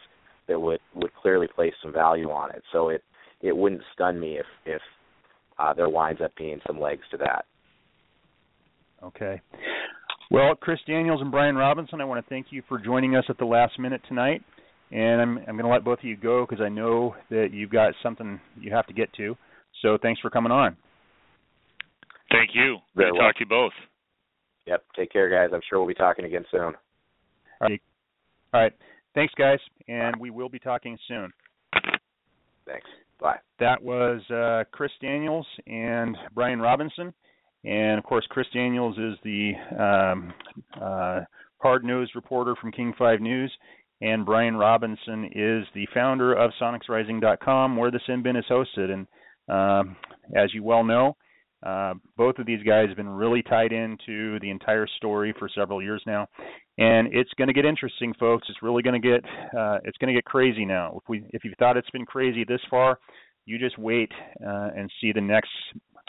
that 0.47 0.59
would 0.59 0.79
would 0.95 1.13
clearly 1.15 1.47
place 1.47 1.73
some 1.81 1.93
value 1.93 2.29
on 2.29 2.51
it. 2.51 2.63
So 2.71 2.89
it 2.89 3.03
it 3.41 3.55
wouldn't 3.55 3.81
stun 3.93 4.19
me 4.19 4.37
if 4.37 4.45
if 4.65 4.81
uh, 5.59 5.73
there 5.73 5.89
winds 5.89 6.21
up 6.21 6.31
being 6.37 6.59
some 6.65 6.79
legs 6.79 7.03
to 7.11 7.17
that. 7.17 7.45
Okay. 9.03 9.41
Well, 10.31 10.55
Chris 10.55 10.79
Daniels 10.87 11.21
and 11.21 11.29
Brian 11.29 11.55
Robinson, 11.55 12.01
I 12.01 12.05
want 12.05 12.25
to 12.25 12.29
thank 12.29 12.47
you 12.49 12.63
for 12.67 12.79
joining 12.79 13.15
us 13.15 13.25
at 13.29 13.37
the 13.37 13.45
last 13.45 13.77
minute 13.77 14.01
tonight. 14.07 14.41
And 14.91 15.21
I'm 15.21 15.37
I'm 15.39 15.55
going 15.55 15.63
to 15.63 15.69
let 15.69 15.83
both 15.83 15.99
of 15.99 16.05
you 16.05 16.15
go 16.15 16.45
because 16.47 16.63
I 16.63 16.69
know 16.69 17.15
that 17.29 17.49
you've 17.51 17.71
got 17.71 17.93
something 18.01 18.39
you 18.59 18.73
have 18.73 18.87
to 18.87 18.93
get 18.93 19.13
to. 19.15 19.35
So 19.81 19.97
thanks 20.01 20.21
for 20.21 20.29
coming 20.29 20.51
on. 20.51 20.77
Thank 22.31 22.51
you. 22.53 22.77
Very 22.95 23.09
Good 23.09 23.15
to 23.15 23.19
well. 23.19 23.27
talk 23.27 23.35
to 23.35 23.39
you 23.41 23.45
both. 23.45 23.73
Yep. 24.65 24.83
Take 24.95 25.11
care, 25.11 25.29
guys. 25.29 25.53
I'm 25.53 25.61
sure 25.69 25.79
we'll 25.79 25.87
be 25.87 25.93
talking 25.93 26.25
again 26.25 26.45
soon. 26.49 26.61
All 26.61 26.73
right. 27.61 27.81
All 28.53 28.61
right. 28.61 28.73
Thanks, 29.15 29.33
guys, 29.37 29.59
and 29.87 30.15
we 30.19 30.29
will 30.29 30.49
be 30.49 30.59
talking 30.59 30.97
soon. 31.07 31.31
Thanks. 32.65 32.87
Bye. 33.19 33.37
That 33.59 33.81
was 33.81 34.21
uh, 34.29 34.63
Chris 34.71 34.91
Daniels 35.01 35.45
and 35.67 36.17
Brian 36.33 36.59
Robinson. 36.59 37.13
And 37.63 37.97
of 37.97 38.03
course, 38.03 38.25
Chris 38.29 38.47
Daniels 38.53 38.97
is 38.97 39.17
the 39.23 39.51
um, 39.79 40.33
uh, 40.81 41.21
hard 41.57 41.85
nosed 41.85 42.15
reporter 42.15 42.55
from 42.59 42.71
King 42.71 42.93
5 42.97 43.21
News. 43.21 43.51
And 44.01 44.25
Brian 44.25 44.57
Robinson 44.57 45.25
is 45.33 45.65
the 45.73 45.87
founder 45.93 46.33
of 46.33 46.51
SonicsRising.com, 46.61 47.77
where 47.77 47.91
the 47.91 48.01
Sin 48.05 48.21
Bin 48.21 48.35
is 48.35 48.43
hosted. 48.49 48.91
And 48.91 49.07
um, 49.47 49.95
as 50.35 50.53
you 50.53 50.63
well 50.63 50.83
know, 50.83 51.15
uh, 51.65 51.93
both 52.17 52.37
of 52.39 52.45
these 52.45 52.61
guys 52.63 52.87
have 52.89 52.97
been 52.97 53.09
really 53.09 53.41
tied 53.41 53.71
into 53.71 54.39
the 54.39 54.49
entire 54.49 54.87
story 54.97 55.33
for 55.37 55.49
several 55.55 55.81
years 55.81 56.01
now, 56.05 56.27
and 56.77 57.07
it's 57.13 57.31
going 57.37 57.47
to 57.47 57.53
get 57.53 57.65
interesting, 57.65 58.13
folks. 58.19 58.47
It's 58.49 58.61
really 58.61 58.83
going 58.83 59.01
to 59.01 59.07
get 59.07 59.23
uh, 59.57 59.79
it's 59.83 59.97
going 59.97 60.13
to 60.13 60.17
get 60.17 60.25
crazy 60.25 60.65
now. 60.65 60.97
If 61.01 61.09
we 61.09 61.23
if 61.29 61.43
you 61.43 61.53
thought 61.59 61.77
it's 61.77 61.89
been 61.91 62.05
crazy 62.05 62.43
this 62.43 62.61
far, 62.69 62.99
you 63.45 63.57
just 63.57 63.77
wait 63.77 64.11
uh, 64.45 64.69
and 64.75 64.91
see 64.99 65.11
the 65.11 65.21
next 65.21 65.49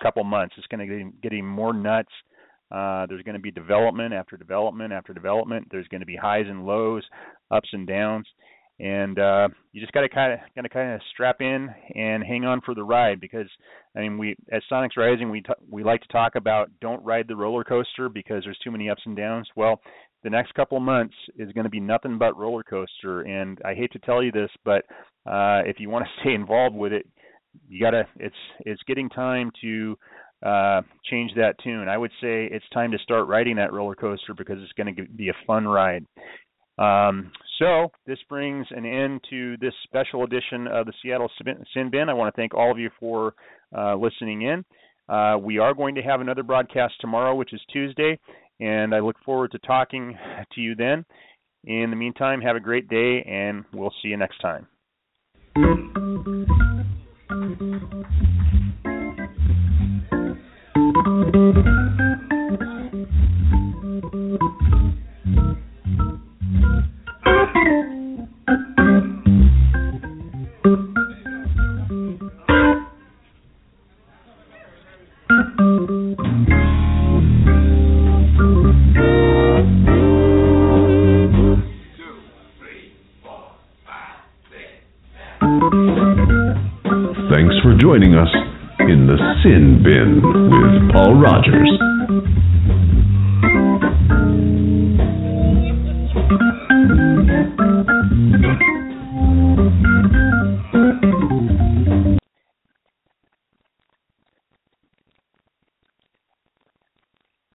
couple 0.02 0.24
months. 0.24 0.54
It's 0.58 0.66
going 0.66 0.88
to 0.88 0.98
get, 1.04 1.22
getting 1.22 1.46
more 1.46 1.72
nuts. 1.72 2.12
Uh, 2.70 3.06
there's 3.06 3.22
going 3.22 3.36
to 3.36 3.40
be 3.40 3.50
development 3.50 4.12
after 4.12 4.36
development 4.36 4.92
after 4.92 5.12
development. 5.12 5.68
There's 5.70 5.86
going 5.88 6.00
to 6.00 6.06
be 6.06 6.16
highs 6.16 6.46
and 6.48 6.66
lows, 6.66 7.04
ups 7.50 7.68
and 7.72 7.86
downs, 7.86 8.26
and 8.80 9.18
uh, 9.18 9.48
you 9.72 9.80
just 9.80 9.92
got 9.92 10.00
to 10.00 10.08
kind 10.08 10.32
of 10.32 10.38
got 10.54 10.62
to 10.62 10.68
kind 10.68 10.94
of 10.94 11.00
strap 11.12 11.40
in 11.40 11.68
and 11.94 12.24
hang 12.24 12.44
on 12.44 12.60
for 12.60 12.74
the 12.74 12.82
ride 12.82 13.20
because 13.20 13.48
I 13.96 14.00
mean 14.00 14.18
we 14.18 14.36
at 14.52 14.62
Sonics 14.70 14.96
Rising 14.96 15.30
we 15.30 15.40
t- 15.40 15.52
we 15.70 15.84
like 15.84 16.00
to 16.02 16.08
talk 16.08 16.34
about 16.34 16.70
don't 16.80 17.04
ride 17.04 17.26
the 17.28 17.36
roller 17.36 17.64
coaster 17.64 18.08
because 18.08 18.42
there's 18.44 18.58
too 18.64 18.70
many 18.70 18.90
ups 18.90 19.02
and 19.04 19.16
downs. 19.16 19.48
Well, 19.56 19.80
the 20.24 20.30
next 20.30 20.54
couple 20.54 20.76
of 20.76 20.82
months 20.82 21.14
is 21.36 21.52
going 21.52 21.64
to 21.64 21.70
be 21.70 21.80
nothing 21.80 22.18
but 22.18 22.36
roller 22.36 22.64
coaster, 22.64 23.22
and 23.22 23.58
I 23.64 23.74
hate 23.74 23.92
to 23.92 23.98
tell 24.00 24.22
you 24.22 24.32
this, 24.32 24.50
but 24.64 24.84
uh, 25.26 25.62
if 25.66 25.78
you 25.78 25.90
want 25.90 26.06
to 26.06 26.10
stay 26.22 26.34
involved 26.34 26.74
with 26.74 26.92
it, 26.92 27.06
you 27.68 27.80
gotta. 27.80 28.04
It's 28.16 28.34
it's 28.60 28.82
getting 28.86 29.08
time 29.08 29.52
to 29.60 29.96
uh, 30.44 30.82
change 31.08 31.32
that 31.36 31.54
tune. 31.62 31.88
I 31.88 31.96
would 31.96 32.10
say 32.20 32.48
it's 32.50 32.68
time 32.72 32.90
to 32.90 32.98
start 32.98 33.28
riding 33.28 33.56
that 33.56 33.72
roller 33.72 33.94
coaster 33.94 34.34
because 34.34 34.58
it's 34.60 34.72
going 34.72 34.94
to 34.94 35.04
be 35.04 35.28
a 35.28 35.34
fun 35.46 35.66
ride. 35.66 36.04
Um, 36.78 37.30
so 37.58 37.90
this 38.06 38.18
brings 38.28 38.66
an 38.70 38.84
end 38.84 39.20
to 39.30 39.56
this 39.58 39.72
special 39.84 40.24
edition 40.24 40.66
of 40.66 40.86
the 40.86 40.92
Seattle 41.02 41.30
Sin 41.72 41.90
Bin. 41.90 42.08
I 42.08 42.14
want 42.14 42.34
to 42.34 42.40
thank 42.40 42.54
all 42.54 42.70
of 42.70 42.78
you 42.78 42.90
for 42.98 43.34
uh, 43.76 43.94
listening 43.96 44.42
in. 44.42 44.64
Uh, 45.08 45.36
we 45.38 45.58
are 45.58 45.74
going 45.74 45.94
to 45.96 46.02
have 46.02 46.20
another 46.20 46.42
broadcast 46.42 46.94
tomorrow, 47.00 47.34
which 47.34 47.52
is 47.52 47.60
Tuesday, 47.72 48.18
and 48.60 48.94
I 48.94 49.00
look 49.00 49.16
forward 49.24 49.52
to 49.52 49.58
talking 49.58 50.16
to 50.54 50.60
you 50.60 50.74
then. 50.74 51.04
In 51.64 51.90
the 51.90 51.96
meantime, 51.96 52.40
have 52.40 52.56
a 52.56 52.60
great 52.60 52.88
day, 52.88 53.22
and 53.22 53.64
we'll 53.72 53.92
see 54.02 54.08
you 54.08 54.16
next 54.16 54.38
time. 54.40 54.66
Thanks 61.34 61.56
for 61.56 61.93